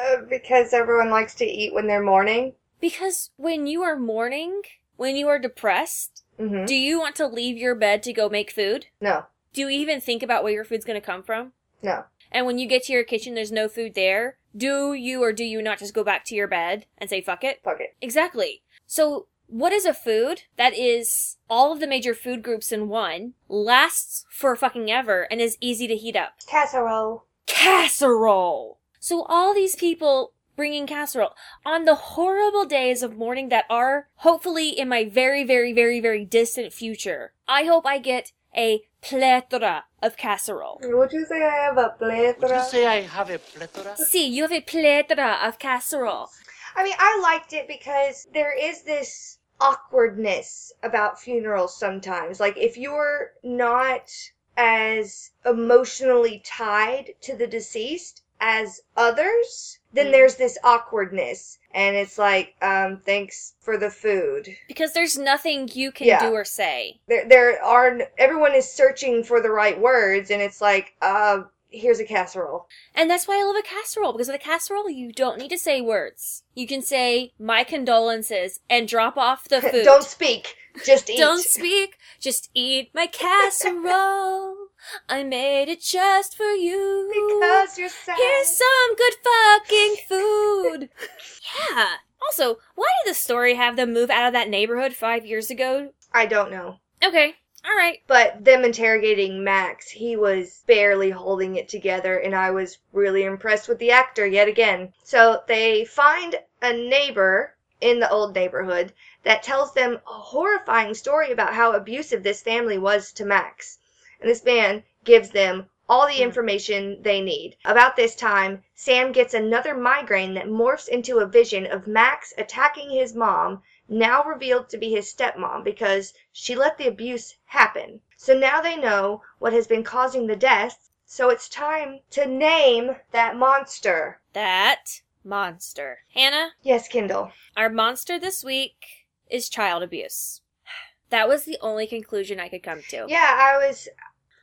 [0.00, 2.54] Uh, because everyone likes to eat when they're mourning.
[2.80, 4.62] Because when you are mourning,
[4.96, 8.50] when you are depressed, hmm do you want to leave your bed to go make
[8.50, 8.86] food?
[9.00, 11.52] No, Do you even think about where your food's gonna come from?
[11.82, 12.04] no.
[12.30, 14.38] And when you get to your kitchen, there's no food there.
[14.56, 17.44] Do you or do you not just go back to your bed and say, fuck
[17.44, 17.60] it?
[17.62, 17.96] Fuck it.
[18.00, 18.62] Exactly.
[18.86, 23.34] So, what is a food that is all of the major food groups in one,
[23.48, 26.34] lasts for fucking ever, and is easy to heat up?
[26.46, 27.24] Casserole.
[27.46, 28.78] Casserole!
[29.00, 34.68] So, all these people bringing casserole on the horrible days of mourning that are hopefully
[34.68, 37.32] in my very, very, very, very distant future.
[37.48, 40.78] I hope I get a plethora of casserole.
[40.82, 42.48] Would you say I have a plethora?
[42.48, 43.96] Would you say I have a plethora?
[43.96, 46.28] See, you have a plethora of casserole.
[46.76, 52.40] I mean, I liked it because there is this awkwardness about funerals sometimes.
[52.40, 54.10] Like, if you're not
[54.56, 60.12] as emotionally tied to the deceased as others, then Mm.
[60.12, 61.58] there's this awkwardness.
[61.72, 64.48] And it's like, um, thanks for the food.
[64.66, 66.28] Because there's nothing you can Yeah.
[66.28, 67.00] do or say.
[67.06, 72.00] There, there are, everyone is searching for the right words, and it's like, uh, here's
[72.00, 72.66] a casserole.
[72.96, 75.58] And that's why I love a casserole, because with a casserole, you don't need to
[75.58, 76.42] say words.
[76.54, 79.84] You can say, my condolences, and drop off the food.
[79.84, 81.18] Don't speak, just eat.
[81.18, 84.59] Don't speak, just eat my casserole.
[85.08, 87.10] I made it just for you.
[87.12, 88.16] because you're sad.
[88.16, 90.88] Here's some good fucking food.
[91.70, 91.86] yeah.
[92.22, 95.92] Also, why did the story have them move out of that neighborhood five years ago?
[96.12, 96.80] I don't know.
[97.02, 97.36] Okay.
[97.66, 98.02] Alright.
[98.06, 103.68] But them interrogating Max, he was barely holding it together, and I was really impressed
[103.68, 104.94] with the actor yet again.
[105.02, 108.92] So they find a neighbor in the old neighborhood
[109.24, 113.78] that tells them a horrifying story about how abusive this family was to Max.
[114.20, 116.22] And this man gives them all the hmm.
[116.22, 117.56] information they need.
[117.64, 122.90] About this time, Sam gets another migraine that morphs into a vision of Max attacking
[122.90, 128.00] his mom, now revealed to be his stepmom because she let the abuse happen.
[128.16, 132.94] So now they know what has been causing the deaths, so it's time to name
[133.10, 134.20] that monster.
[134.32, 135.98] That monster.
[136.14, 137.32] Hannah, Yes, Kindle.
[137.56, 140.40] our monster this week is child abuse.
[141.10, 143.06] That was the only conclusion I could come to.
[143.08, 143.88] Yeah, I was.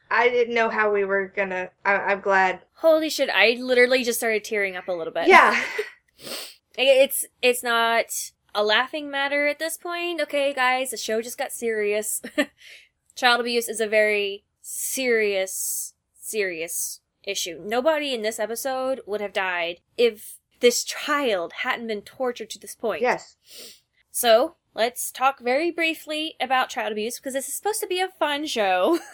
[0.10, 1.70] I didn't know how we were gonna.
[1.86, 2.62] I, I'm glad.
[2.76, 5.28] Holy shit, I literally just started tearing up a little bit.
[5.28, 5.62] Yeah.
[6.80, 8.06] It's it's not
[8.54, 10.22] a laughing matter at this point.
[10.22, 12.22] Okay, guys, the show just got serious.
[13.16, 17.62] Child abuse is a very serious serious issue.
[17.64, 22.76] Nobody in this episode would have died if this child hadn't been tortured to this
[22.76, 23.02] point.
[23.02, 23.38] yes.
[24.12, 28.08] So, let's talk very briefly about child abuse because this is supposed to be a
[28.08, 29.00] fun show.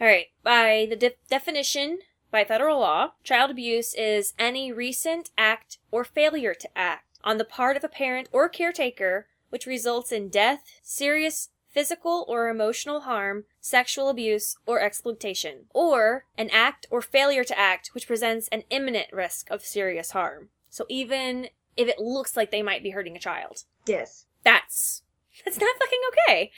[0.00, 5.78] All right, by the de- definition by federal law, child abuse is any recent act
[5.90, 10.28] or failure to act on the part of a parent or caretaker which results in
[10.28, 17.44] death, serious physical or emotional harm, sexual abuse, or exploitation, or an act or failure
[17.44, 20.48] to act which presents an imminent risk of serious harm.
[20.70, 24.26] So even if it looks like they might be hurting a child, Yes.
[24.42, 25.02] that's
[25.44, 26.50] that's not fucking okay.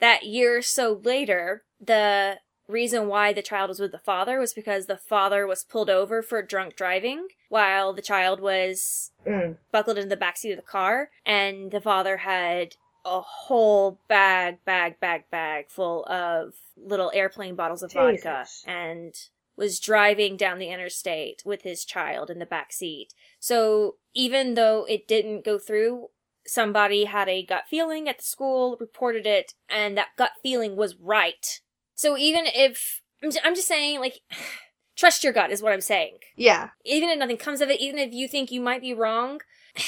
[0.00, 4.54] that year or so later, the reason why the child was with the father was
[4.54, 9.58] because the father was pulled over for drunk driving while the child was Mm.
[9.70, 14.98] buckled into the backseat of the car and the father had a whole bag bag
[14.98, 19.14] bag bag full of little airplane bottles of vodka and
[19.56, 23.12] was driving down the interstate with his child in the back seat.
[23.38, 26.08] So even though it didn't go through,
[26.46, 30.96] somebody had a gut feeling at the school, reported it, and that gut feeling was
[31.00, 31.60] right.
[31.94, 34.20] So even if I'm just saying, like,
[34.96, 36.70] trust your gut is what I'm saying Yeah.
[36.84, 39.40] even if nothing comes of it, even if you think you might be wrong,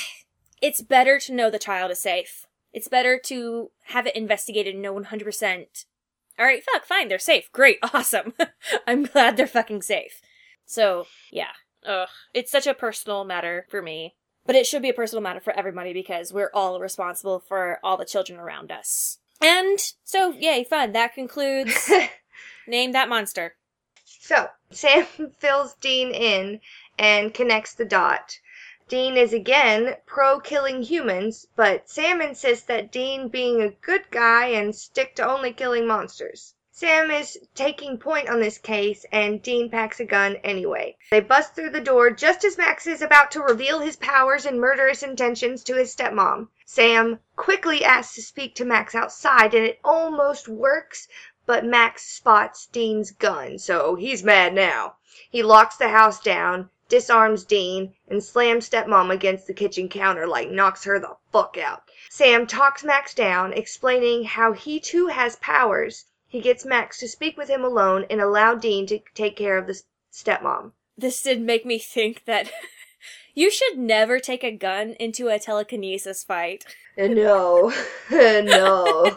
[0.63, 2.45] it's better to know the child is safe.
[2.73, 5.65] It's better to have it investigated and know 100%.
[6.39, 7.51] Alright, fuck, fine, they're safe.
[7.53, 8.35] Great, awesome.
[8.87, 10.21] I'm glad they're fucking safe.
[10.67, 11.53] So, yeah.
[11.87, 12.09] Ugh.
[12.35, 14.15] It's such a personal matter for me.
[14.49, 17.99] But it should be a personal matter for everybody because we're all responsible for all
[17.99, 19.19] the children around us.
[19.43, 20.93] And, so, yay, fun.
[20.93, 21.93] That concludes
[22.67, 23.57] Name That Monster.
[24.07, 25.07] So, Sam
[25.39, 26.61] fills Dean in
[26.99, 28.39] and connects the dot.
[28.89, 34.47] Dean is again pro killing humans, but Sam insists that Dean being a good guy
[34.47, 36.55] and stick to only killing monsters.
[36.81, 40.97] Sam is taking point on this case, and Dean packs a gun anyway.
[41.11, 44.61] They bust through the door just as Max is about to reveal his powers and
[44.61, 46.47] murderous intentions to his stepmom.
[46.67, 51.09] Sam quickly asks to speak to Max outside, and it almost works,
[51.47, 54.99] but Max spots Dean's gun, so he's mad now.
[55.29, 60.49] He locks the house down, disarms Dean, and slams stepmom against the kitchen counter like
[60.49, 61.83] knocks her the fuck out.
[62.09, 66.05] Sam talks Max down, explaining how he too has powers.
[66.29, 69.67] He gets Max to speak with him alone and allow Dean to take care of
[69.67, 69.81] the
[70.13, 70.73] stepmom.
[70.97, 72.51] this did make me think that
[73.35, 76.65] you should never take a gun into a telekinesis fight.
[76.99, 77.73] Uh, no,
[78.13, 79.17] uh, no.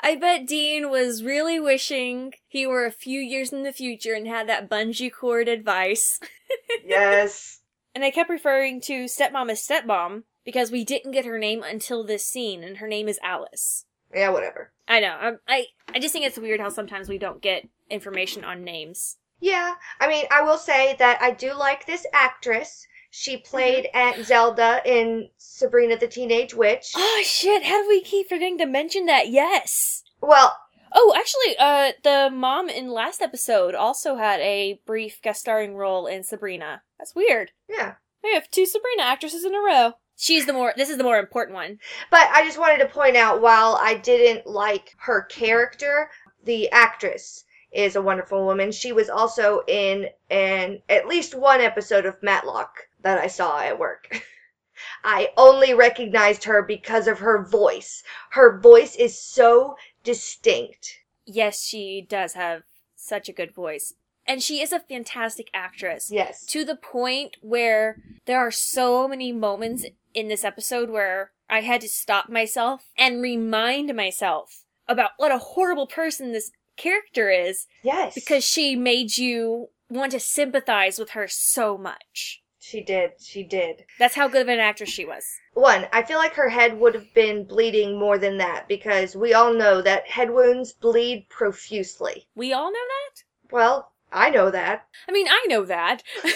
[0.00, 4.26] I bet Dean was really wishing he were a few years in the future and
[4.26, 6.20] had that bungee cord advice.
[6.84, 7.60] yes.
[7.94, 12.04] And I kept referring to stepmom as stepmom because we didn't get her name until
[12.04, 13.86] this scene, and her name is Alice.
[14.14, 14.72] Yeah, whatever.
[14.88, 15.16] I know.
[15.20, 19.16] I I, I just think it's weird how sometimes we don't get information on names.
[19.40, 22.86] Yeah, I mean, I will say that I do like this actress.
[23.10, 26.92] She played Aunt Zelda in Sabrina the Teenage Witch.
[26.96, 27.64] Oh shit!
[27.64, 29.28] How do we keep forgetting to mention that?
[29.28, 30.02] Yes.
[30.20, 30.56] Well,
[30.96, 36.06] Oh, actually, uh, the mom in last episode also had a brief guest starring role
[36.06, 36.82] in Sabrina.
[36.98, 37.50] That's weird.
[37.68, 37.94] yeah.
[38.22, 39.94] We have two Sabrina actresses in a row.
[40.16, 40.72] She's the more.
[40.76, 41.78] This is the more important one.
[42.10, 46.10] But I just wanted to point out while I didn't like her character,
[46.44, 48.70] the actress is a wonderful woman.
[48.70, 53.78] She was also in an at least one episode of Matlock that I saw at
[53.78, 54.08] work.
[55.04, 58.02] I only recognized her because of her voice.
[58.30, 61.00] Her voice is so distinct.
[61.26, 62.62] Yes, she does have
[62.94, 63.94] such a good voice.
[64.26, 66.10] And she is a fantastic actress.
[66.10, 66.44] Yes.
[66.46, 71.80] To the point where there are so many moments in this episode where I had
[71.82, 78.14] to stop myself and remind myself about what a horrible person this character is Yes.
[78.14, 82.40] because she made you want to sympathize with her so much.
[82.58, 83.12] she did.
[83.20, 83.84] She did.
[83.98, 85.24] That's how good of an actress she was.
[85.52, 89.34] One, I feel like her head would have been bleeding more than that because we
[89.34, 92.26] all know that head wounds bleed profusely.
[92.34, 93.22] We all know that?
[93.52, 94.86] Well, I know that.
[95.08, 96.02] I mean, I know that.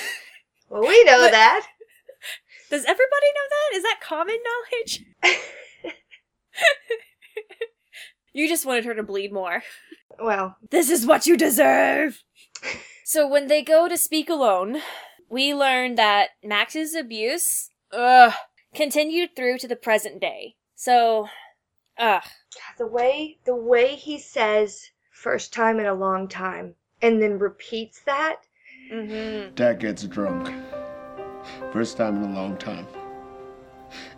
[0.71, 1.67] Well, we know But- that.
[2.71, 3.77] Does everybody know that?
[3.77, 5.03] Is that common knowledge?
[8.33, 9.63] You just wanted her to bleed more.
[10.23, 12.23] well, This is what you deserve!
[13.05, 14.79] so when they go to speak alone,
[15.31, 18.33] we learn that Max's abuse, ugh,
[18.75, 20.57] continued through to the present day.
[20.75, 21.29] So,
[21.97, 22.23] ugh.
[22.77, 28.01] the way the way he says first time in a long time and then repeats
[28.01, 28.43] that
[28.91, 29.55] Mm-hmm.
[29.55, 30.51] Dad gets drunk.
[31.73, 32.87] First time in a long time.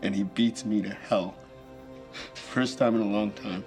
[0.02, 1.34] And he beats me to hell.
[2.34, 3.64] First time in a long time.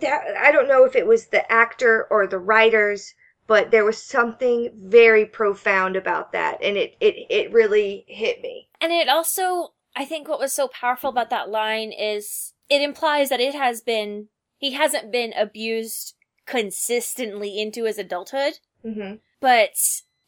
[0.00, 3.14] that I don't know if it was the actor or the writers,
[3.46, 8.68] but there was something very profound about that, and it it it really hit me.
[8.80, 13.28] And it also, I think what was so powerful about that line is it implies
[13.28, 14.28] that it has been,
[14.58, 16.14] he hasn't been abused
[16.46, 19.76] consistently into his adulthood, hmm but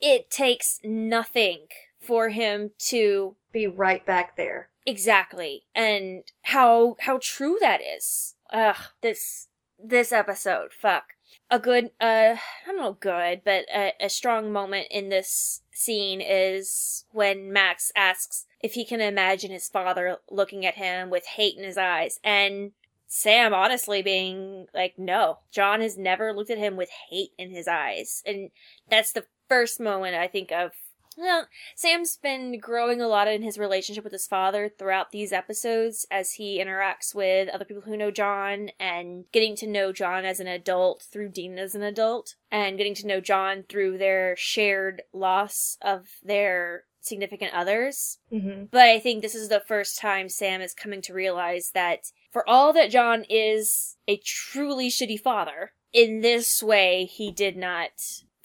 [0.00, 1.66] it takes nothing
[2.00, 4.68] for him to Be right back there.
[4.84, 5.64] exactly.
[5.74, 8.34] And how how true that is.
[8.52, 9.48] Ugh this
[9.82, 10.72] this episode.
[10.72, 11.04] Fuck.
[11.50, 16.20] A good uh i don't know good but a, a strong moment in this scene
[16.20, 21.56] is when max asks if he can imagine his father looking at him with hate
[21.56, 22.18] in his eyes.
[22.24, 22.72] And
[23.06, 27.68] sam honestly being like no john has never looked at him with hate in his
[27.68, 28.22] eyes.
[28.26, 28.50] And
[28.90, 30.72] that's the first moment i think of
[31.18, 36.06] well, Sam's been growing a lot in his relationship with his father throughout these episodes
[36.10, 40.40] as he interacts with other people who know John and getting to know John as
[40.40, 45.02] an adult through Dean as an adult and getting to know John through their shared
[45.14, 48.18] loss of their significant others.
[48.30, 52.12] hmm But I think this is the first time Sam is coming to realize that
[52.30, 57.90] for all that John is a truly shitty father, in this way he did not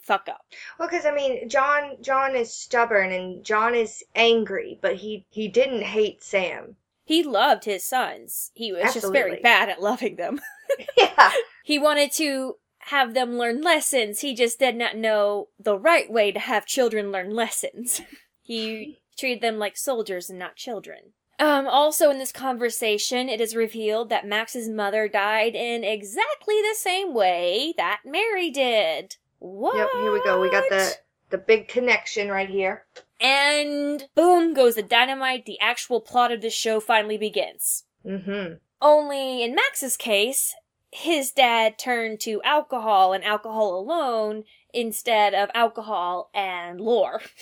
[0.00, 0.46] fuck up.
[0.78, 5.48] Well, because I mean, John John is stubborn and John is angry, but he he
[5.48, 6.76] didn't hate Sam.
[7.04, 8.52] He loved his sons.
[8.54, 10.40] He was just very bad at loving them.
[10.96, 11.32] yeah.
[11.64, 12.56] He wanted to
[12.86, 14.20] have them learn lessons.
[14.20, 18.00] He just did not know the right way to have children learn lessons.
[18.42, 21.12] he treated them like soldiers and not children.
[21.38, 26.76] Um, also in this conversation, it is revealed that Max's mother died in exactly the
[26.76, 29.16] same way that Mary did.
[29.38, 29.76] What?
[29.76, 29.88] Yep.
[30.02, 30.40] Here we go.
[30.40, 30.94] We got the
[31.30, 32.84] the big connection right here.
[33.20, 35.46] And boom goes the dynamite.
[35.46, 37.84] The actual plot of this show finally begins.
[38.06, 38.54] Mm-hmm.
[38.80, 40.54] Only in Max's case,
[40.90, 47.22] his dad turned to alcohol and alcohol alone instead of alcohol and lore.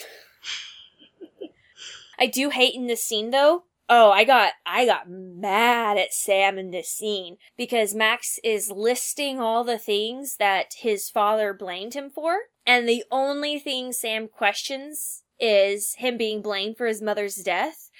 [2.20, 3.64] I do hate in this scene though.
[3.88, 9.40] Oh, I got I got mad at Sam in this scene because Max is listing
[9.40, 15.24] all the things that his father blamed him for, and the only thing Sam questions
[15.40, 17.90] is him being blamed for his mother's death,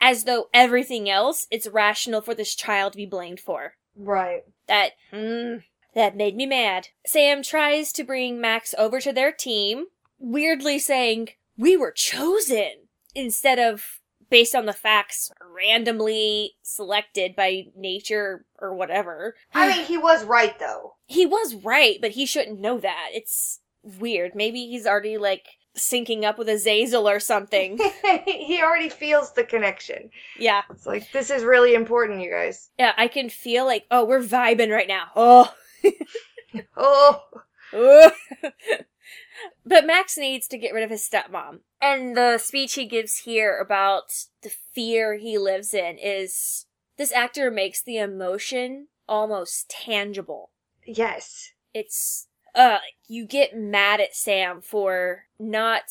[0.00, 3.74] as though everything else it's rational for this child to be blamed for.
[3.96, 4.42] Right.
[4.68, 5.62] That, mm,
[5.94, 6.88] that made me mad.
[7.06, 9.86] Sam tries to bring Max over to their team,
[10.18, 12.79] weirdly saying, We were chosen!
[13.14, 14.00] Instead of
[14.30, 19.34] based on the facts randomly selected by nature or whatever.
[19.52, 20.94] I mean, he was right though.
[21.06, 23.08] He was right, but he shouldn't know that.
[23.12, 24.34] It's weird.
[24.34, 25.46] Maybe he's already like
[25.76, 27.78] syncing up with Azazel or something.
[28.26, 30.10] he already feels the connection.
[30.38, 30.62] yeah.
[30.70, 32.70] It's like this is really important, you guys.
[32.78, 35.06] Yeah, I can feel like, oh, we're vibing right now.
[35.16, 35.52] Oh.
[36.76, 37.22] Oh.
[39.64, 41.60] But Max needs to get rid of his stepmom.
[41.80, 44.12] And the speech he gives here about
[44.42, 46.66] the fear he lives in is
[46.96, 50.50] this actor makes the emotion almost tangible.
[50.84, 51.52] Yes.
[51.72, 55.84] It's uh you get mad at Sam for not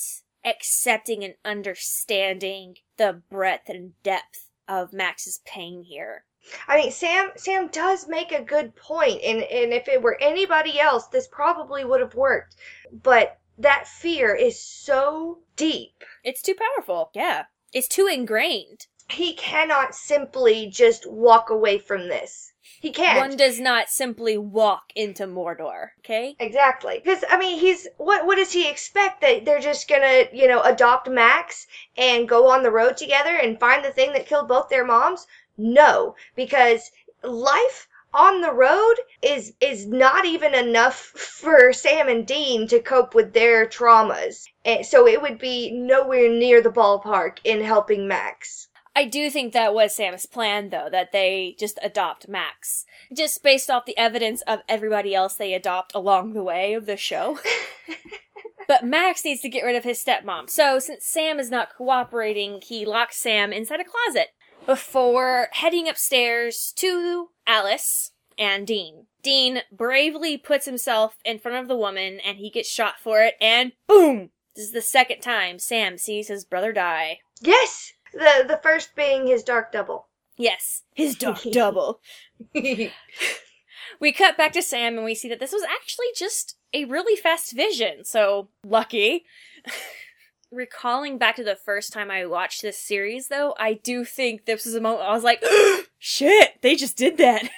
[0.45, 6.25] accepting and understanding the breadth and depth of Max's pain here.
[6.67, 10.79] I mean, Sam Sam does make a good point, and and if it were anybody
[10.79, 12.55] else, this probably would have worked.
[12.91, 16.03] But that fear is so deep.
[16.23, 17.11] It's too powerful.
[17.13, 17.43] Yeah.
[17.73, 18.87] It's too ingrained.
[19.11, 22.53] he cannot simply just walk away from this.
[22.79, 23.19] He can't.
[23.19, 26.35] One does not simply walk into Mordor, okay?
[26.39, 27.01] Exactly.
[27.03, 28.25] Because I mean, he's what?
[28.25, 32.63] What does he expect that they're just gonna, you know, adopt Max and go on
[32.63, 35.27] the road together and find the thing that killed both their moms?
[35.57, 36.91] No, because
[37.21, 43.13] life on the road is is not even enough for Sam and Dean to cope
[43.13, 44.45] with their traumas.
[44.65, 48.67] And so it would be nowhere near the ballpark in helping Max.
[48.95, 52.85] I do think that was Sam's plan, though, that they just adopt Max.
[53.15, 56.97] Just based off the evidence of everybody else they adopt along the way of the
[56.97, 57.39] show.
[58.67, 60.49] but Max needs to get rid of his stepmom.
[60.49, 64.29] So, since Sam is not cooperating, he locks Sam inside a closet
[64.69, 69.07] before heading upstairs to Alice and Dean.
[69.23, 73.33] Dean bravely puts himself in front of the woman and he gets shot for it,
[73.41, 74.29] and boom!
[74.55, 77.21] This is the second time Sam sees his brother die.
[77.41, 80.05] Yes, the the first being his dark double.
[80.37, 81.99] Yes, his dark double.
[83.99, 87.17] We cut back to Sam and we see that this was actually just a really
[87.17, 89.25] fast vision, so lucky.
[90.51, 94.65] Recalling back to the first time I watched this series, though, I do think this
[94.65, 95.43] was a moment I was like,
[95.99, 97.49] shit, they just did that.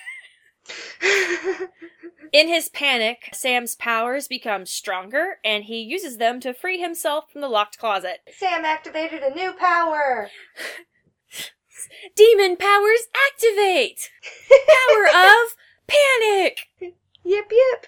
[2.33, 7.41] In his panic, Sam's powers become stronger and he uses them to free himself from
[7.41, 8.19] the locked closet.
[8.37, 10.29] Sam activated a new power.
[12.15, 14.09] Demon powers activate!
[14.49, 15.55] Power of
[15.87, 16.67] panic!
[17.23, 17.87] Yip yip.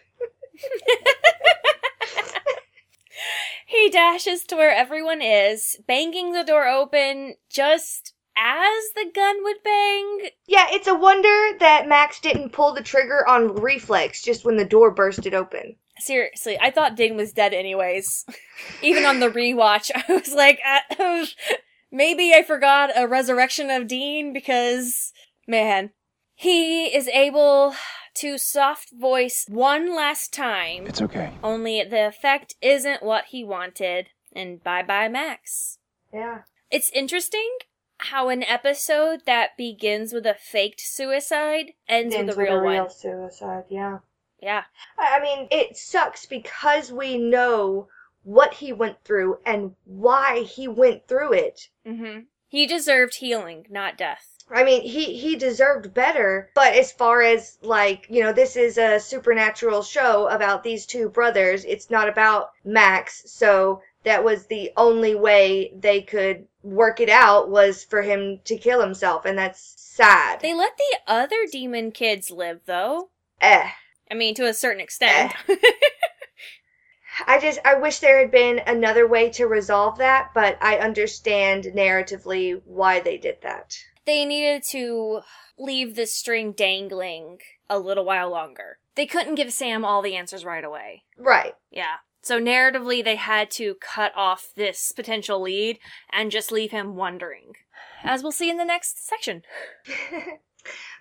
[3.65, 9.63] He dashes to where everyone is, banging the door open just as the gun would
[9.63, 10.29] bang.
[10.47, 14.65] Yeah, it's a wonder that Max didn't pull the trigger on reflex just when the
[14.65, 15.75] door bursted open.
[15.99, 18.25] Seriously, I thought Dean was dead anyways.
[18.81, 21.25] Even on the rewatch, I was like, uh,
[21.91, 25.13] maybe I forgot a resurrection of Dean because,
[25.47, 25.91] man,
[26.35, 27.75] he is able
[28.15, 30.87] to soft voice one last time.
[30.87, 31.33] It's okay.
[31.43, 34.09] Only the effect isn't what he wanted.
[34.35, 35.79] And bye bye, Max.
[36.13, 36.41] Yeah.
[36.71, 37.57] It's interesting
[37.97, 42.73] how an episode that begins with a faked suicide ends, Ends with a real one.
[42.73, 43.99] real suicide, yeah.
[44.41, 44.63] Yeah.
[44.97, 47.87] I I mean, it sucks because we know
[48.23, 51.69] what he went through and why he went through it.
[51.85, 54.32] hmm He deserved healing, not death.
[54.51, 58.77] I mean, he he deserved better, but as far as like, you know, this is
[58.77, 61.65] a supernatural show about these two brothers.
[61.65, 67.49] It's not about Max, so that was the only way they could work it out
[67.49, 70.41] was for him to kill himself, and that's sad.
[70.41, 73.09] They let the other demon kids live, though.
[73.41, 73.69] eh.
[74.11, 75.33] I mean, to a certain extent.
[77.27, 81.65] I just I wish there had been another way to resolve that, but I understand
[81.65, 83.77] narratively why they did that.
[84.05, 85.21] They needed to
[85.57, 87.39] leave the string dangling
[87.69, 88.77] a little while longer.
[88.95, 91.03] They couldn't give Sam all the answers right away.
[91.17, 91.53] Right.
[91.71, 91.97] Yeah.
[92.21, 95.79] So narratively, they had to cut off this potential lead
[96.11, 97.55] and just leave him wondering.
[98.03, 99.43] As we'll see in the next section.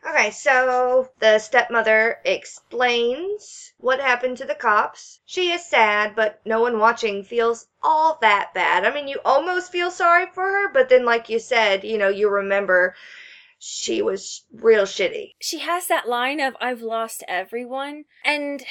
[0.05, 5.21] Okay, so the stepmother explains what happened to the cops.
[5.27, 8.85] She is sad, but no one watching feels all that bad.
[8.85, 12.09] I mean, you almost feel sorry for her, but then, like you said, you know,
[12.09, 12.97] you remember
[13.61, 15.35] she was real shitty.
[15.41, 18.07] She has that line of, I've lost everyone.
[18.25, 18.65] And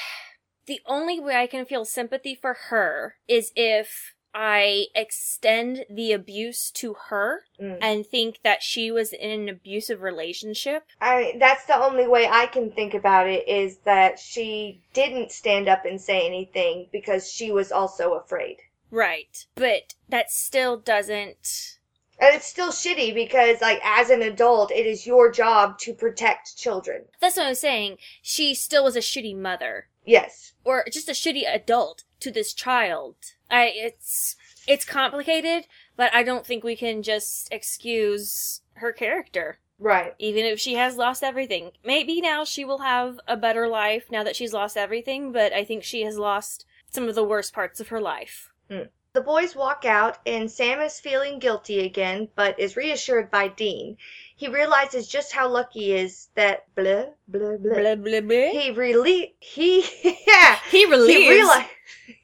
[0.65, 6.71] the only way I can feel sympathy for her is if I extend the abuse
[6.71, 7.77] to her Mm.
[7.81, 10.83] and think that she was in an abusive relationship.
[10.99, 15.67] I that's the only way I can think about it is that she didn't stand
[15.67, 18.57] up and say anything because she was also afraid.
[18.89, 19.45] Right.
[19.55, 21.77] But that still doesn't.
[22.19, 26.57] And it's still shitty because like as an adult, it is your job to protect
[26.57, 27.05] children.
[27.19, 27.97] That's what I'm saying.
[28.21, 29.87] She still was a shitty mother.
[30.05, 30.53] Yes.
[30.63, 33.15] Or just a shitty adult to this child.
[33.49, 34.35] I, it's,
[34.67, 39.59] it's complicated, but I don't think we can just excuse her character.
[39.79, 40.13] Right.
[40.19, 41.71] Even if she has lost everything.
[41.83, 45.63] Maybe now she will have a better life now that she's lost everything, but I
[45.63, 48.51] think she has lost some of the worst parts of her life.
[48.69, 48.83] Hmm.
[49.13, 53.97] The boys walk out, and Sam is feeling guilty again, but is reassured by Dean.
[54.37, 57.73] He realizes just how lucky he is that blah blah blah.
[57.73, 58.49] Blah, blah, blah.
[58.51, 59.83] He really he
[60.27, 61.19] yeah He relieves.
[61.19, 61.67] he realized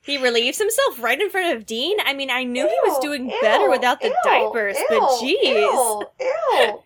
[0.01, 1.97] He relieves himself right in front of Dean.
[2.05, 5.43] I mean, I knew he was doing better without the Ew, diapers, but ew, jeez.
[5.43, 6.83] ew, ew.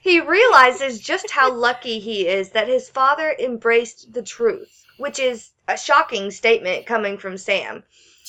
[0.00, 4.84] he realizes just how lucky he is that his father embraced the truth.
[4.98, 7.82] which is a shocking statement coming from Sam.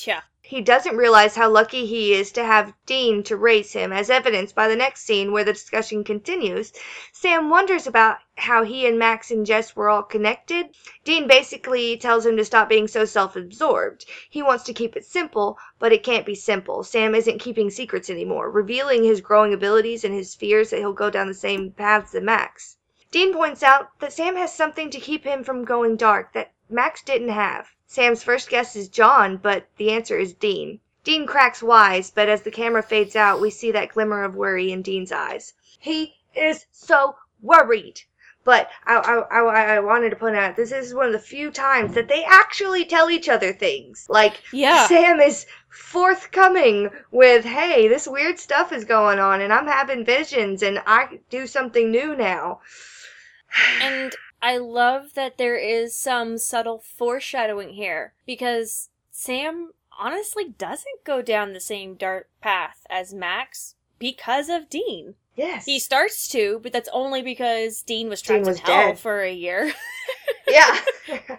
[0.04, 0.22] Yeah.
[0.46, 4.54] He doesn't realize how lucky he is to have Dean to raise him, as evidenced
[4.54, 6.70] by the next scene where the discussion continues.
[7.12, 10.76] Sam wonders about how he and Max and Jess were all connected.
[11.02, 14.04] Dean basically tells him to stop being so self absorbed.
[14.28, 16.84] He wants to keep it simple, but it can't be simple.
[16.84, 21.08] Sam isn't keeping secrets anymore, revealing his growing abilities and his fears that he'll go
[21.08, 22.76] down the same paths as Max.
[23.10, 27.02] Dean points out that Sam has something to keep him from going dark that Max
[27.02, 27.68] didn't have.
[27.86, 30.80] Sam's first guess is John, but the answer is Dean.
[31.04, 34.72] Dean cracks wise, but as the camera fades out, we see that glimmer of worry
[34.72, 35.54] in Dean's eyes.
[35.78, 38.00] He is so worried.
[38.42, 41.50] But I, I, I, I wanted to point out this is one of the few
[41.50, 44.06] times that they actually tell each other things.
[44.08, 44.86] Like, Yeah.
[44.86, 50.62] Sam is forthcoming with, hey, this weird stuff is going on, and I'm having visions,
[50.62, 52.60] and I do something new now.
[53.80, 54.14] And
[54.44, 61.54] I love that there is some subtle foreshadowing here because Sam honestly doesn't go down
[61.54, 65.14] the same dark path as Max because of Dean.
[65.34, 65.64] Yes.
[65.64, 68.98] He starts to, but that's only because Dean was Dean was in hell dead.
[68.98, 69.72] for a year.
[70.46, 70.78] yeah.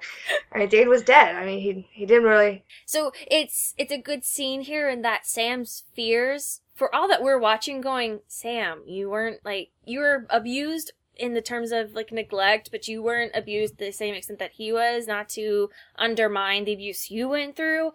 [0.52, 1.36] I mean, Dean was dead.
[1.36, 2.64] I mean, he he didn't really.
[2.88, 7.38] So it's it's a good scene here in that Sam's fears for all that we're
[7.38, 12.70] watching going, Sam, you weren't like you were abused in the terms of like neglect,
[12.72, 16.74] but you weren't abused to the same extent that he was, not to undermine the
[16.74, 17.92] abuse you went through.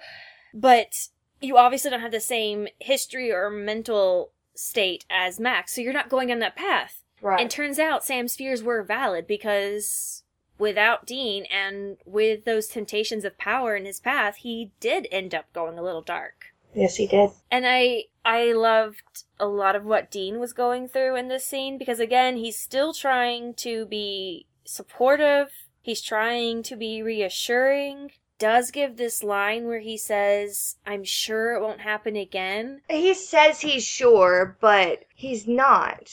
[0.52, 1.08] But
[1.40, 6.10] you obviously don't have the same history or mental state as Max, so you're not
[6.10, 7.02] going down that path.
[7.22, 7.40] Right.
[7.40, 10.22] And turns out Sam's fears were valid because
[10.58, 15.52] without Dean and with those temptations of power in his path, he did end up
[15.52, 16.54] going a little dark.
[16.74, 17.30] yes, he did.
[17.50, 21.78] And I I loved a lot of what Dean was going through in this scene
[21.78, 25.50] because again, he's still trying to be supportive.
[25.80, 28.12] He's trying to be reassuring.
[28.38, 33.60] Does give this line where he says, "I'm sure it won't happen again." He says
[33.60, 36.10] he's sure, but he's not.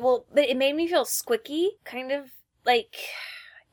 [0.00, 2.30] well, but it made me feel squicky, kind of
[2.64, 2.96] like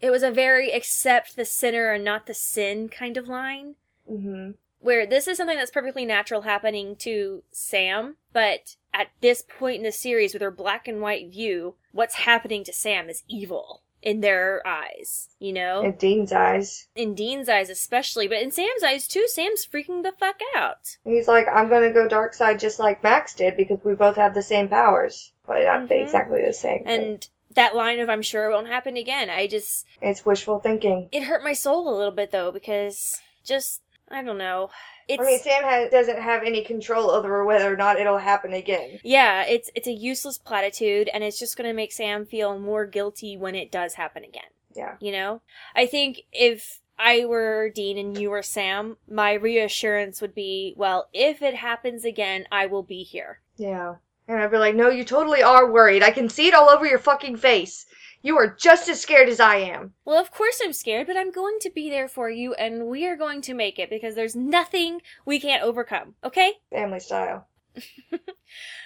[0.02, 3.76] it was a very accept the sinner and not the sin kind of line.
[4.08, 4.52] hmm
[4.86, 9.84] Where this is something that's perfectly natural happening to Sam, but at this point in
[9.84, 14.22] the series, with her black and white view, what's happening to Sam is evil in
[14.22, 15.82] their eyes, you know?
[15.82, 20.12] In Dean's eyes, in Dean's eyes, especially, but in Sam's eyes too, Sam's freaking the
[20.20, 20.98] fuck out.
[21.04, 24.36] he's like, "I'm gonna go dark side just like Max did because we both have
[24.36, 26.04] the same powers, but not Mhm.
[26.04, 29.88] exactly the same." And that line of I'm sure it won't happen again, I just,
[30.00, 31.10] it's wishful thinking.
[31.12, 34.70] it hurt my soul a little bit though because just I don't know.
[35.08, 38.54] It's I mean, Sam has, doesn't have any control over whether or not it'll happen
[38.54, 39.00] again.
[39.04, 42.86] yeah, it's it's a useless platitude and it's just going to make Sam feel more
[42.86, 44.44] guilty when it does happen again.
[44.76, 44.96] Yeah.
[45.00, 45.42] You know?
[45.76, 51.10] I think if I were Dean and you were Sam, my reassurance would be, well,
[51.14, 53.42] if it happens again, I will be here.
[53.58, 53.96] Yeah.
[54.28, 56.04] And I'd be like, no, you totally are worried.
[56.04, 57.86] I can see it all over your fucking face.
[58.26, 59.94] You are just as scared as I am.
[60.04, 63.06] Well, of course I'm scared, but I'm going to be there for you and we
[63.06, 66.16] are going to make it because there's nothing we can't overcome.
[66.24, 66.54] Okay?
[66.72, 67.48] Family style.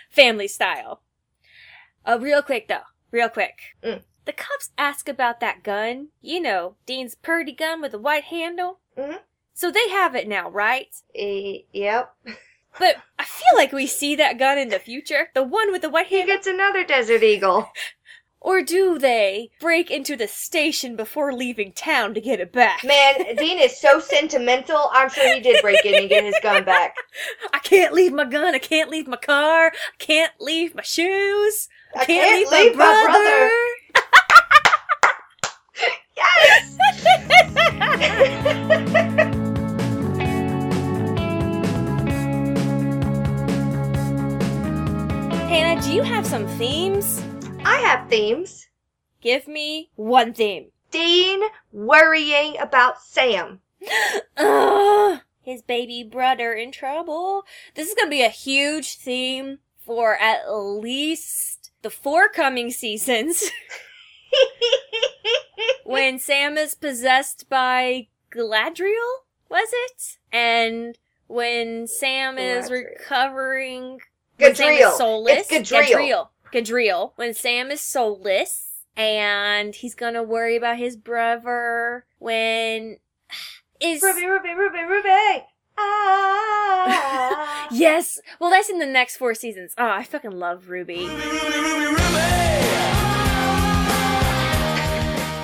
[0.10, 1.04] family style.
[2.06, 2.82] Uh, real quick though,
[3.12, 3.60] real quick.
[3.82, 4.02] Mm.
[4.26, 6.10] The cops ask about that gun.
[6.22, 8.80] You know, Dean's purdy gun with a white handle.
[8.98, 9.20] Mhm.
[9.54, 10.94] So they have it now, right?
[11.16, 12.14] E- yep.
[12.78, 15.30] But I feel like we see that gun in the future.
[15.34, 16.28] The one with the white handle.
[16.28, 17.72] He gets another Desert Eagle.
[18.42, 22.86] Or do they break into the station before leaving town to get it back?
[22.86, 24.90] Man, Dean is so sentimental.
[24.94, 26.96] I'm sure he did break in and get his gun back.
[27.54, 28.56] I can't leave my gun.
[28.56, 29.74] I can't leave my car.
[29.74, 31.68] I can't leave my shoes.
[31.96, 33.52] I can't, can't leave my brother.
[36.16, 36.78] Yes!
[45.50, 47.22] Hannah, do you have some themes?
[47.70, 48.68] I have themes.
[49.22, 50.72] Give me one theme.
[50.90, 51.42] Dean
[51.72, 53.60] worrying about Sam.
[54.38, 57.44] Ugh, his baby brother in trouble.
[57.76, 63.52] This is gonna be a huge theme for at least the four coming seasons
[65.84, 70.18] when Sam is possessed by Gladriel, was it?
[70.32, 70.98] And
[71.28, 74.00] when Sam is recovering
[74.40, 74.98] when Sam is Gadreel.
[74.98, 75.52] soulless.
[75.52, 75.94] It's Gadreel.
[75.94, 76.28] Gadreel.
[76.52, 77.12] Gadreel.
[77.16, 82.98] When Sam is soulless and he's gonna worry about his brother when
[83.82, 85.44] is Ruby, Ruby, Ruby, Ruby.
[85.78, 87.68] Ah.
[87.72, 88.20] Yes.
[88.40, 89.74] Well that's in the next four seasons.
[89.78, 91.08] Oh, I fucking love Ruby.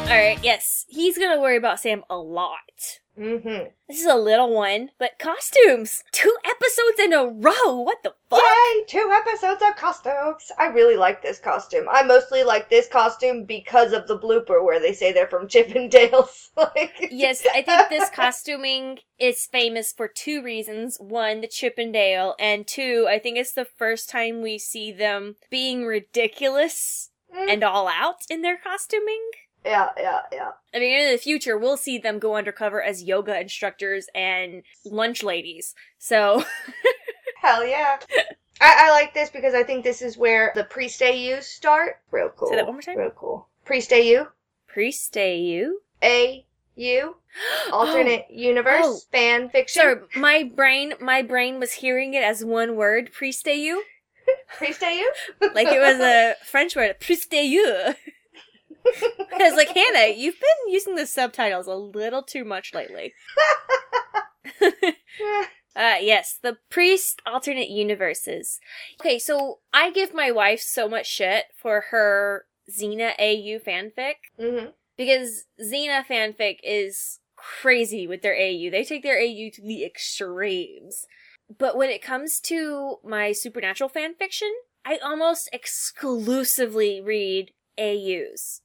[0.06, 0.86] Alright, yes.
[0.90, 3.00] He's gonna worry about Sam a lot.
[3.18, 3.70] Mm-hmm.
[3.88, 6.04] This is a little one, but costumes!
[6.12, 7.80] Two episodes in a row!
[7.80, 8.42] What the fuck?
[8.42, 8.84] Yay!
[8.88, 10.52] Two episodes of costumes.
[10.58, 11.86] I really like this costume.
[11.90, 16.50] I mostly like this costume because of the blooper where they say they're from Chippendales.
[16.58, 20.98] like, Yes, I think this costuming is famous for two reasons.
[21.00, 25.86] One, the Chippendale, and two, I think it's the first time we see them being
[25.86, 27.50] ridiculous Mm.
[27.52, 29.30] and all out in their costuming.
[29.66, 30.52] Yeah, yeah, yeah.
[30.74, 35.24] I mean, in the future, we'll see them go undercover as yoga instructors and lunch
[35.24, 35.74] ladies.
[35.98, 36.44] So,
[37.42, 37.98] Hell yeah.
[38.62, 41.98] I, I like this because I think this is where the priest AUs start.
[42.12, 42.50] Real cool.
[42.50, 42.98] Say that one more time.
[42.98, 43.48] Real cool.
[43.66, 44.28] Priest AU.
[44.68, 45.82] priest you.
[46.04, 47.16] AU.
[47.72, 48.34] Alternate oh.
[48.34, 48.84] universe.
[48.84, 49.00] Oh.
[49.12, 49.82] Fan fiction.
[49.82, 53.84] Sorry, my brain, my brain was hearing it as one word, priest you,
[54.58, 55.06] Priest AU?
[55.54, 57.94] like it was a French word, priest you.
[58.86, 63.14] I was like, Hannah, you've been using the subtitles a little too much lately.
[65.76, 68.60] Uh, yes, the priest alternate universes.
[69.02, 74.72] Okay, so I give my wife so much shit for her Xena AU fanfic mhm.
[74.98, 78.72] because Xena fanfic is crazy with their AU.
[78.72, 81.06] They take their AU to the extremes.
[81.60, 84.52] But when it comes to my supernatural fanfiction,
[84.86, 88.62] I almost exclusively read AUs.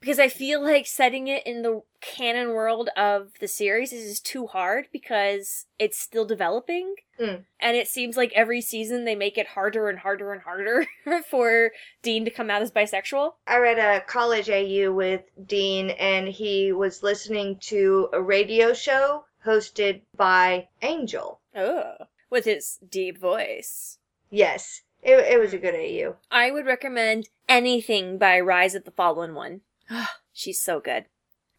[0.00, 4.46] Because I feel like setting it in the canon world of the series is too
[4.46, 6.94] hard because it's still developing.
[7.18, 7.44] Mm.
[7.60, 10.86] And it seems like every season they make it harder and harder and harder
[11.30, 13.32] for Dean to come out as bisexual.
[13.46, 19.24] I read a college AU with Dean, and he was listening to a radio show
[19.44, 21.40] hosted by Angel.
[21.54, 21.94] Oh,
[22.30, 23.98] with his deep voice.
[24.30, 26.16] Yes, it, it was a good AU.
[26.30, 29.60] I would recommend anything by Rise of the Fallen One.
[30.32, 31.06] She's so good.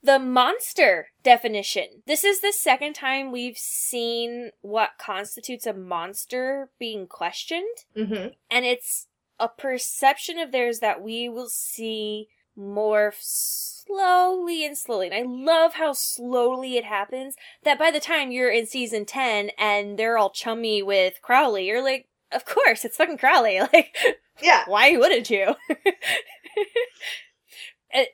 [0.02, 2.04] The monster definition.
[2.08, 7.66] This is the second time we've seen what constitutes a monster being questioned,
[7.98, 8.30] Mm-hmm.
[8.50, 9.08] and it's
[9.40, 15.08] a perception of theirs that we will see more slowly and slowly.
[15.10, 17.36] And I love how slowly it happens.
[17.64, 21.84] That by the time you're in season 10 and they're all chummy with Crowley, you're
[21.84, 23.60] like, of course, it's fucking Crowley.
[23.74, 23.96] Like,
[24.42, 24.64] Yeah.
[24.68, 25.56] why wouldn't you?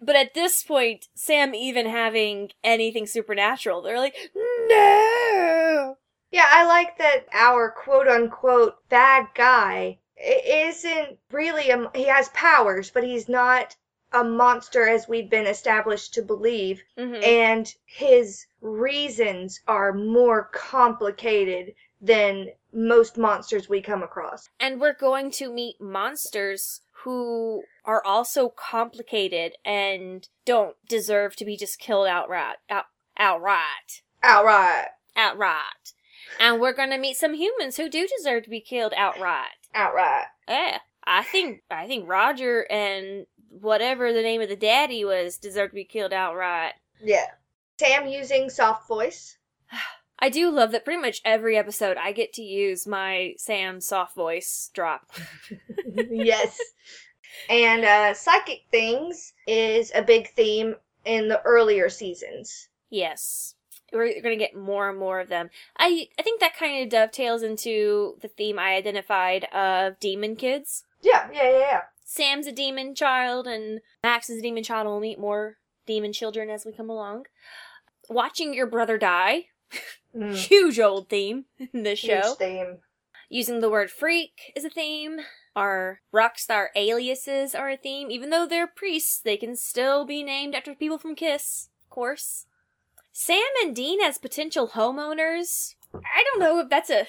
[0.01, 5.97] But at this point, Sam even having anything supernatural, they're like, no!
[6.31, 11.91] Yeah, I like that our quote unquote bad guy isn't really a.
[11.93, 13.75] He has powers, but he's not
[14.13, 16.81] a monster as we've been established to believe.
[16.97, 17.21] Mhm.
[17.21, 21.73] And his reasons are more complicated
[22.05, 24.49] than most monsters we come across.
[24.59, 31.57] And we're going to meet monsters who are also complicated and don't deserve to be
[31.57, 32.57] just killed outright.
[32.69, 32.85] Out,
[33.17, 34.01] outright.
[34.23, 34.87] Outright.
[35.15, 35.93] Outright.
[36.39, 39.67] And we're gonna meet some humans who do deserve to be killed outright.
[39.73, 40.25] Outright.
[40.47, 40.79] Yeah.
[41.05, 45.75] I think I think Roger and whatever the name of the daddy was deserve to
[45.75, 46.73] be killed outright.
[47.03, 47.27] Yeah.
[47.79, 49.37] Sam using soft voice.
[50.19, 54.15] I do love that pretty much every episode I get to use my Sam soft
[54.15, 55.11] voice drop.
[56.09, 56.57] yes.
[57.49, 62.69] And uh, psychic things is a big theme in the earlier seasons.
[62.89, 63.55] Yes.
[63.91, 65.49] We're going to get more and more of them.
[65.77, 70.83] I I think that kind of dovetails into the theme I identified of demon kids.
[71.01, 71.81] Yeah, yeah, yeah, yeah.
[72.03, 76.13] Sam's a demon child and Max is a demon child and we'll meet more demon
[76.13, 77.25] children as we come along.
[78.09, 79.45] Watching your brother die,
[80.15, 82.33] Mm, huge old theme in this huge show.
[82.35, 82.77] theme.
[83.27, 85.19] Using the word freak is a theme.
[85.55, 88.11] Our rock star aliases are a theme.
[88.11, 92.45] Even though they're priests, they can still be named after people from Kiss, of course.
[93.11, 95.75] Sam and Dean as potential homeowners.
[95.93, 97.07] I don't know if that's a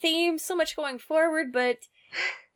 [0.00, 1.78] theme so much going forward, but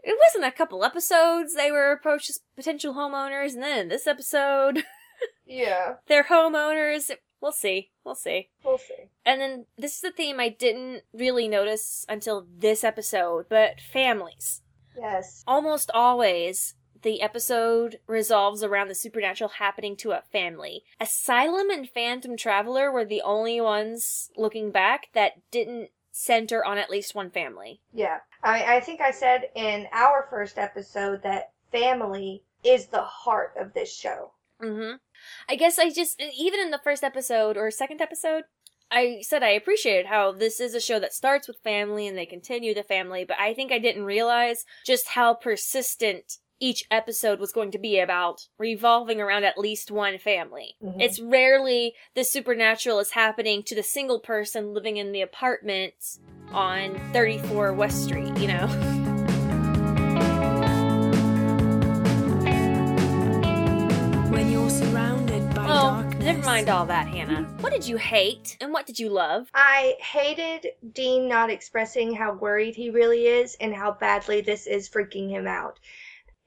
[0.03, 4.07] it wasn't a couple episodes they were approached as potential homeowners, and then in this
[4.07, 4.85] episode,
[5.47, 7.11] Yeah, they're homeowners.
[7.43, 7.91] We'll see.
[8.05, 8.49] We'll see.
[8.65, 9.11] we'll see.
[9.27, 14.63] And then this is a theme I didn't really notice until this episode, but families.
[14.97, 15.43] Yes.
[15.47, 20.85] Almost always, the episode resolves around the supernatural happening to a family.
[21.01, 26.91] Asylum and Phantom Traveler were the only ones looking back that didn't center on at
[26.91, 27.81] least one family.
[27.93, 28.19] Yeah.
[28.45, 33.73] I I think I said in our first episode that family is the heart of
[33.73, 34.33] this show.
[34.63, 34.97] Mm-hmm.
[35.49, 38.45] I guess I just, even in the first episode or second episode,
[38.91, 42.27] I said I appreciated how this is a show that starts with family and they
[42.27, 47.51] continue the family, but I think I didn't realize just how persistent each episode was
[47.53, 50.77] going to be about revolving around at least one family.
[50.85, 51.01] Mhm.
[51.01, 55.95] It's rarely the supernatural is happening to the single person living in the apartment
[56.53, 58.69] on 34 West Street, you know?
[66.33, 67.43] never mind all that, Hannah.
[67.61, 69.49] What did you hate and what did you love?
[69.53, 74.89] I hated Dean not expressing how worried he really is and how badly this is
[74.89, 75.79] freaking him out.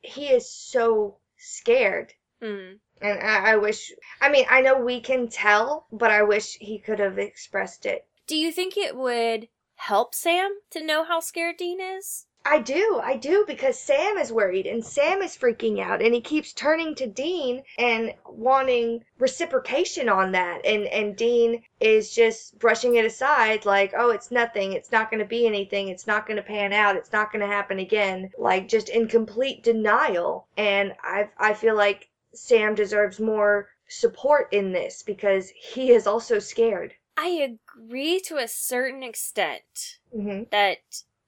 [0.02, 2.14] He is so scared.
[2.42, 2.78] Hmm.
[3.00, 6.80] And I, I wish, I mean, I know we can tell, but I wish he
[6.80, 8.08] could have expressed it.
[8.26, 12.26] Do you think it would help Sam to know how scared Dean is?
[12.48, 16.22] I do, I do, because Sam is worried and Sam is freaking out and he
[16.22, 20.64] keeps turning to Dean and wanting reciprocation on that.
[20.64, 24.74] And, and Dean is just brushing it aside like, oh, it's nothing.
[24.74, 25.88] It's not going to be anything.
[25.88, 26.96] It's not going to pan out.
[26.96, 28.30] It's not going to happen again.
[28.38, 30.48] Like just in complete denial.
[30.56, 36.38] And I, I feel like Sam deserves more support in this because he is also
[36.38, 36.94] scared.
[37.18, 40.80] I agree to a certain extent hmm that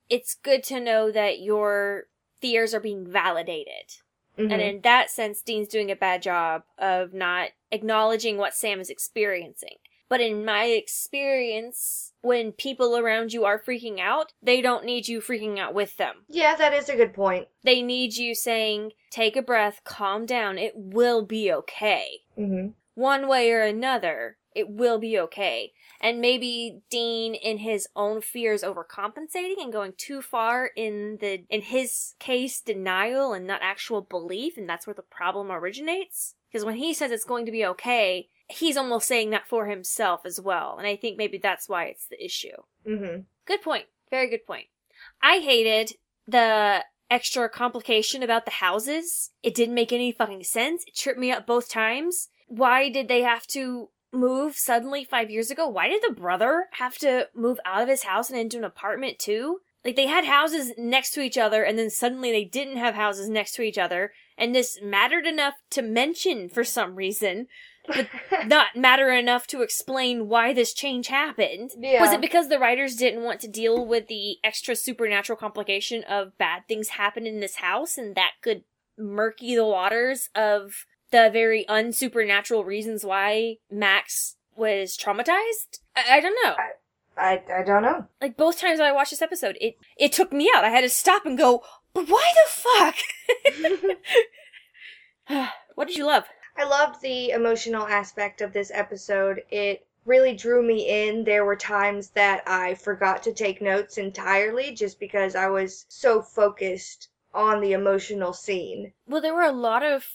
[0.09, 2.05] it's good to know that your
[2.41, 3.95] fears are being validated.
[4.37, 8.79] hmm And in that sense, Dean's doing a bad job of not acknowledging what Sam
[8.79, 9.77] is experiencing.
[10.09, 15.19] But in my experience, when people around you are freaking out, they don't need you
[15.19, 16.23] freaking out with them.
[16.29, 17.47] yeah, that is a good point.
[17.63, 22.21] They need you saying, take a breath, calm down, it will be okay.
[22.35, 25.71] hmm One way or another, it will be okay.
[26.01, 31.61] And maybe Dean in his own fears overcompensating and going too far in the in
[31.61, 36.35] his case denial and not actual belief and that's where the problem originates.
[36.51, 40.21] Because when he says it's going to be okay, he's almost saying that for himself
[40.25, 40.77] as well.
[40.77, 42.57] And I think maybe that's why it's the issue.
[42.85, 43.85] hmm Good point.
[44.09, 44.65] Very good point.
[45.21, 45.93] I hated
[46.27, 49.31] the extra complication about the houses.
[49.43, 50.83] It didn't make any fucking sense.
[50.85, 52.29] It tripped me up both times.
[52.47, 55.67] Why did they have to move suddenly five years ago?
[55.67, 59.19] Why did the brother have to move out of his house and into an apartment
[59.19, 59.61] too?
[59.85, 63.29] Like they had houses next to each other and then suddenly they didn't have houses
[63.29, 67.47] next to each other and this mattered enough to mention for some reason,
[67.87, 68.07] but
[68.45, 71.71] not matter enough to explain why this change happened.
[71.77, 72.01] Yeah.
[72.01, 76.37] Was it because the writers didn't want to deal with the extra supernatural complication of
[76.37, 78.63] bad things happen in this house and that could
[78.97, 85.79] murky the waters of the very unsupernatural reasons why Max was traumatized?
[85.95, 86.55] I, I don't know.
[87.17, 88.07] I, I don't know.
[88.21, 90.63] Like both times I watched this episode, it it took me out.
[90.63, 92.95] I had to stop and go, but why the
[93.69, 93.97] fuck?
[95.75, 96.25] what did you love?
[96.55, 99.41] I loved the emotional aspect of this episode.
[99.49, 101.23] It really drew me in.
[101.23, 106.21] There were times that I forgot to take notes entirely just because I was so
[106.21, 108.93] focused on the emotional scene.
[109.05, 110.05] Well, there were a lot of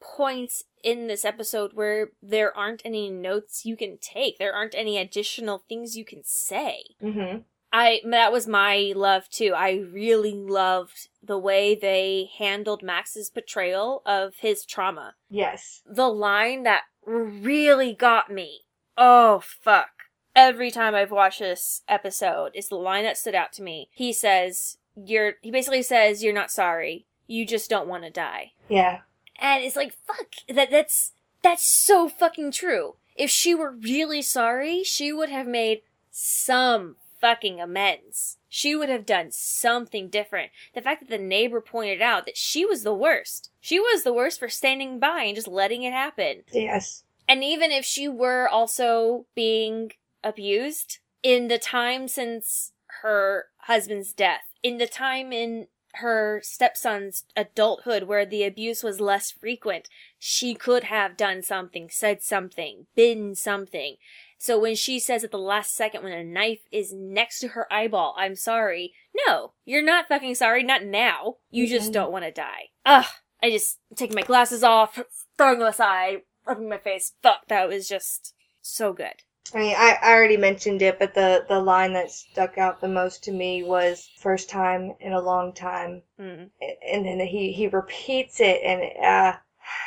[0.00, 4.38] points in this episode where there aren't any notes you can take.
[4.38, 6.84] There aren't any additional things you can say.
[7.02, 7.38] Mm-hmm.
[7.72, 9.52] I that was my love too.
[9.54, 15.14] I really loved the way they handled Max's portrayal of his trauma.
[15.28, 15.82] Yes.
[15.86, 18.62] The line that really got me.
[18.96, 19.90] Oh fuck.
[20.34, 23.88] Every time I've watched this episode is the line that stood out to me.
[23.92, 27.06] He says, "You're." He basically says, "You're not sorry.
[27.26, 29.00] You just don't want to die." Yeah.
[29.40, 31.12] And it's like, fuck, that that's
[31.42, 32.96] that's so fucking true.
[33.16, 38.38] If she were really sorry, she would have made some fucking amends.
[38.48, 40.50] She would have done something different.
[40.74, 43.50] The fact that the neighbor pointed out that she was the worst.
[43.60, 46.42] She was the worst for standing by and just letting it happen.
[46.52, 47.04] Yes.
[47.28, 49.92] And even if she were also being
[50.24, 52.72] abused in the time since
[53.02, 59.30] her husband's death, in the time in her stepson's adulthood where the abuse was less
[59.30, 59.88] frequent,
[60.18, 63.96] she could have done something, said something, been something.
[64.38, 67.70] So when she says at the last second when a knife is next to her
[67.72, 68.94] eyeball, I'm sorry.
[69.26, 71.36] No, you're not fucking sorry, not now.
[71.50, 72.70] You just don't want to die.
[72.86, 73.06] Ugh.
[73.42, 75.02] I just taking my glasses off,
[75.36, 77.12] throwing them aside, rubbing my face.
[77.22, 79.24] Fuck, that was just so good.
[79.54, 82.88] I mean, I, I already mentioned it, but the, the line that stuck out the
[82.88, 86.02] most to me was first time in a long time.
[86.20, 86.50] Mm.
[86.60, 89.38] And then he, he repeats it, and uh,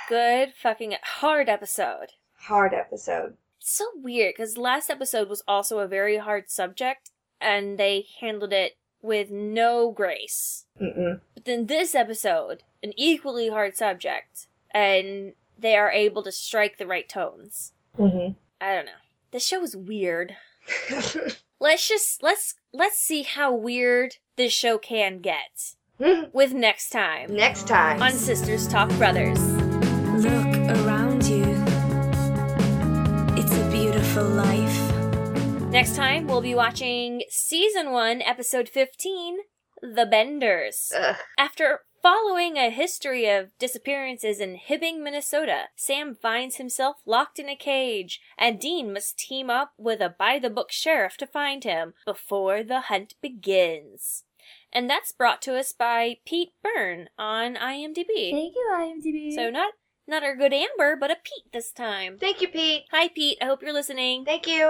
[0.10, 2.08] Good fucking hard episode.
[2.34, 3.38] hard episode.
[3.60, 8.54] It's so weird because last episode was also a very hard subject and they handled
[8.54, 10.66] it with no grace.
[10.82, 11.20] Mm-mm.
[11.34, 16.88] But then this episode, an equally hard subject, and they are able to strike the
[16.88, 17.74] right tones.
[17.98, 18.34] Mm-hmm.
[18.62, 18.92] I don't know.
[19.34, 20.36] This show is weird.
[21.60, 25.74] Let's just let's let's see how weird this show can get.
[26.34, 28.00] with next time Next time.
[28.02, 29.42] on Sisters Talk Brothers.
[30.24, 31.46] Look around you.
[33.42, 34.92] It's a beautiful life.
[35.72, 39.38] Next time, we'll be watching Season 1, Episode 15
[39.82, 40.92] The Benders.
[40.96, 41.16] Ugh.
[41.40, 47.56] After following a history of disappearances in Hibbing, Minnesota, Sam finds himself locked in a
[47.56, 51.94] cage, and Dean must team up with a by the book sheriff to find him
[52.06, 54.26] before the hunt begins.
[54.74, 58.32] And that's brought to us by Pete Byrne on IMDb.
[58.32, 59.34] Thank you, IMDb.
[59.34, 59.74] So not
[60.06, 62.18] not our good Amber, but a Pete this time.
[62.20, 62.84] Thank you, Pete.
[62.92, 64.26] Hi Pete, I hope you're listening.
[64.26, 64.66] Thank you.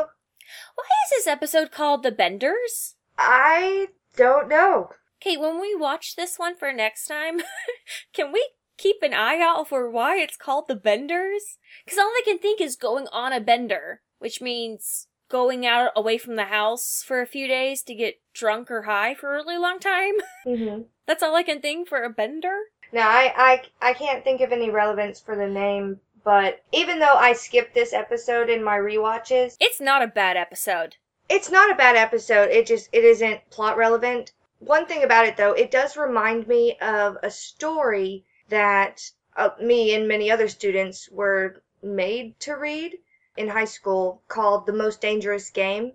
[0.76, 2.96] Why is this episode called The Benders?
[3.18, 4.92] I don't know.
[5.26, 7.40] Okay, when we watch this one for next time,
[8.14, 8.46] can we
[8.78, 11.58] keep an eye out for why it's called The Benders?
[11.86, 16.18] Because all I can think is going on a bender, which means going out away
[16.18, 19.58] from the house for a few days to get drunk or high for a really
[19.58, 20.14] long time.
[20.46, 20.82] Mm-hmm.
[21.08, 22.54] That's all I can think for a bender.
[22.92, 23.34] Now, I,
[23.82, 27.74] I, I can't think of any relevance for the name, but even though I skipped
[27.74, 30.98] this episode in my rewatches, It's not a bad episode.
[31.30, 32.50] it's not a bad episode.
[32.52, 34.34] It just it isn't plot relevant.
[34.66, 39.01] One thing about it though, it does remind me of a story that
[39.36, 42.97] uh, me and many other students were made to read
[43.36, 45.93] in high school called The Most Dangerous Game.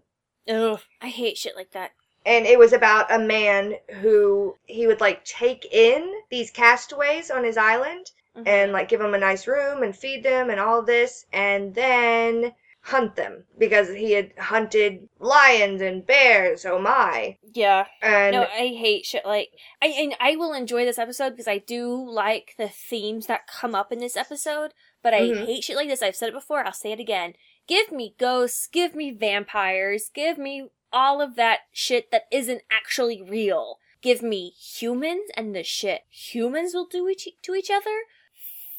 [0.49, 1.93] Ugh, I hate shit like that.
[2.27, 7.45] and it was about a man who he would like take in these castaways on
[7.45, 8.47] his island Mhm.
[8.47, 12.55] and like give them a nice room and feed them and all this and then
[12.89, 17.87] hunt them because he had hunted lions and bears oh my Yeah.
[18.03, 19.51] and no, I hate shit like
[19.83, 23.75] I and I will enjoy this episode because I do like the themes that come
[23.75, 24.73] up in this episode,
[25.03, 25.47] but I Mhm.
[25.47, 26.03] hate shit like this.
[26.03, 27.35] I've said it before, I'll say it again.
[27.67, 33.21] Give me ghosts, give me vampires, give me all of that shit that isn't actually
[33.21, 33.79] real.
[34.01, 38.05] Give me humans and the shit humans will do each- to each other.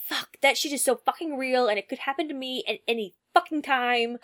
[0.04, 3.14] Fuck, that shit is so fucking real and it could happen to me at any
[3.34, 4.18] fucking time.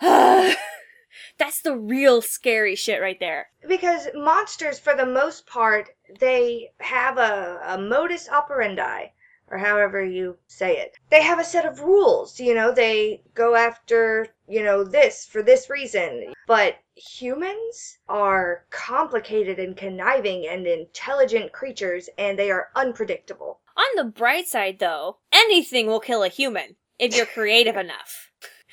[1.38, 3.48] That's the real scary shit right there.
[3.66, 5.88] because monsters for the most part
[6.20, 9.06] they have a, a modus operandi
[9.50, 13.54] or however you say it they have a set of rules you know they go
[13.54, 21.50] after you know this for this reason but humans are complicated and conniving and intelligent
[21.52, 26.76] creatures and they are unpredictable On the bright side, though, anything will kill a human
[26.98, 28.25] if you're creative enough.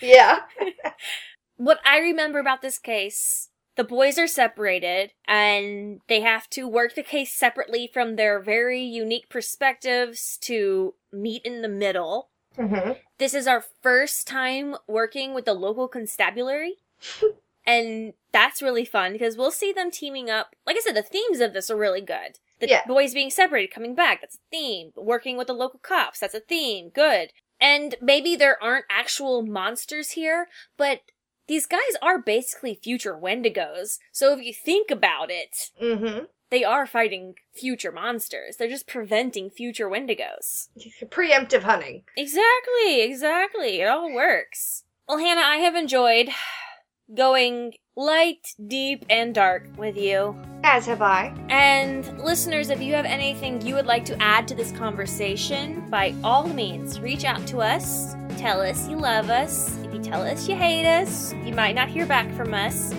[0.04, 0.39] Yeah
[1.56, 6.95] What I remember about this case, the boys are separated and they have to work
[6.95, 12.30] the case separately from their very unique perspectives to meet in the middle.
[12.58, 12.93] mm-hmm.
[13.20, 16.78] This is our first time working with the local constabulary.
[17.68, 20.56] and that's really fun because we'll see them teaming up.
[20.66, 22.39] Like I said, the themes of this are really good.
[22.60, 22.82] The Yeah.
[22.88, 24.91] boys being separated, coming back, that's a theme.
[24.95, 26.89] Working with the local cops, that's a theme.
[26.89, 27.32] Good.
[27.64, 30.99] And maybe there aren't actual monsters here, but
[31.47, 33.99] these guys are basically future Wendigos.
[34.11, 36.26] So if you think about it, Mm-hmm.
[36.51, 38.57] they are fighting future monsters.
[38.57, 40.68] They're just preventing future Wendigos.
[41.09, 43.80] preemptive hunting Exactly, exactly.
[43.82, 44.84] It all works.
[45.07, 46.30] Well, Hannah, I have enjoyed
[47.16, 50.36] going light, deep, and dark with you.
[50.64, 54.56] as have i And listeners, if you have anything you would like to add to
[54.56, 58.16] this conversation, by all means, reach out to us.
[58.38, 59.76] Tell us you love us.
[59.84, 62.93] If you tell us you hate us, you might not hear back from us.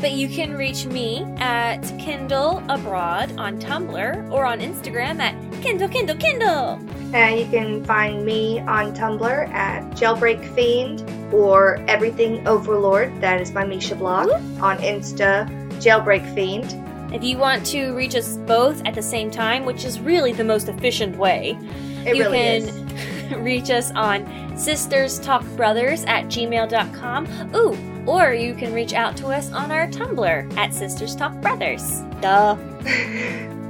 [0.00, 5.88] But you can reach me at Kindle Abroad on Tumblr or on Instagram at Kindle,
[5.88, 6.80] Kindle, Kindle.
[7.14, 13.20] And you can find me on Tumblr at Jailbreak Fiend or Everything Overlord.
[13.20, 14.30] That is my Misha blog.
[14.60, 15.48] On Insta,
[15.80, 16.82] Jailbreak Fiend.
[17.14, 20.44] If you want to reach us both at the same time, which is really the
[20.44, 21.56] most efficient way,
[22.04, 22.85] It you really can is.
[23.38, 24.24] reach us on
[24.54, 27.54] sisterstalkbrothers at gmail.com.
[27.56, 32.00] Ooh, or you can reach out to us on our Tumblr at Sisters Talk Brothers.
[32.20, 32.56] Duh.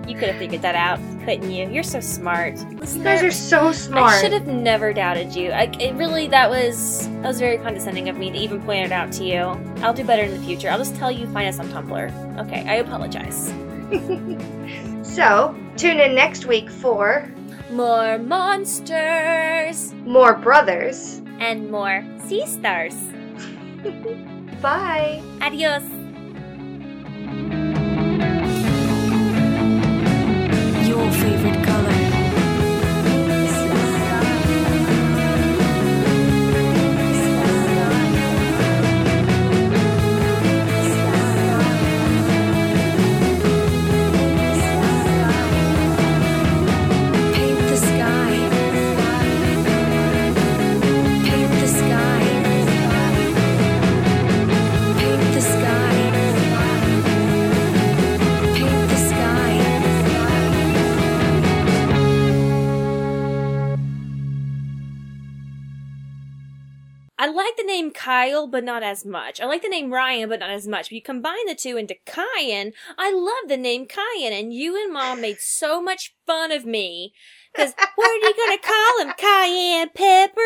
[0.06, 1.68] You could have figured that out, couldn't you?
[1.68, 2.56] You're so smart.
[2.58, 4.12] You guys are so smart.
[4.12, 5.50] I should have never doubted you.
[5.50, 8.92] I, it really, that was that was very condescending of me to even point it
[8.92, 9.38] out to you.
[9.82, 10.70] I'll do better in the future.
[10.70, 12.46] I'll just tell you find us on Tumblr.
[12.46, 13.52] Okay, I apologize.
[15.16, 17.26] So, tune in next week for
[17.70, 21.20] More monsters more brothers.
[21.40, 22.94] and more sea stars.
[24.62, 25.22] Bye.
[25.43, 25.82] Adios.
[68.06, 69.40] Kyle, but not as much.
[69.40, 70.90] I like the name Ryan, but not as much.
[70.90, 72.72] But you combine the two into Kyan.
[72.96, 77.14] I love the name Kyan, and you and Mom made so much fun of me.
[77.52, 79.12] Because what are you gonna call him?
[79.16, 80.40] Cayenne Pepper?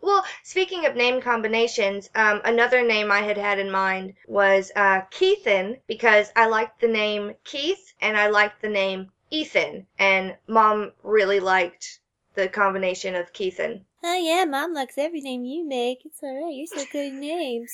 [0.00, 5.00] Well, speaking of name combinations, um, another name I had had in mind was uh,
[5.10, 10.92] Keithan because I liked the name Keith and I liked the name Ethan, and Mom
[11.02, 11.98] really liked
[12.34, 13.80] the combination of Keithan.
[14.04, 16.02] Oh yeah, Mom likes every name you make.
[16.04, 17.72] It's alright, you're so good at names.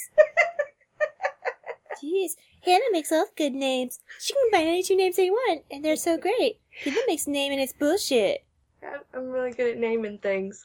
[2.03, 2.31] Jeez,
[2.65, 4.01] Hannah makes all good names.
[4.19, 6.59] She can combine any two names they want, and they're so great.
[6.82, 8.43] People makes a name and it's bullshit.
[8.82, 10.62] I'm- really good at naming things.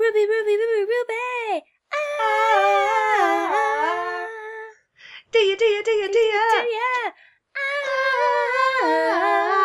[0.00, 1.64] Ruby, Ruby, Ruby, Ruby!
[2.22, 4.26] Ah!
[5.32, 6.62] Do you, do you, do you, do you?
[7.56, 9.63] Ah!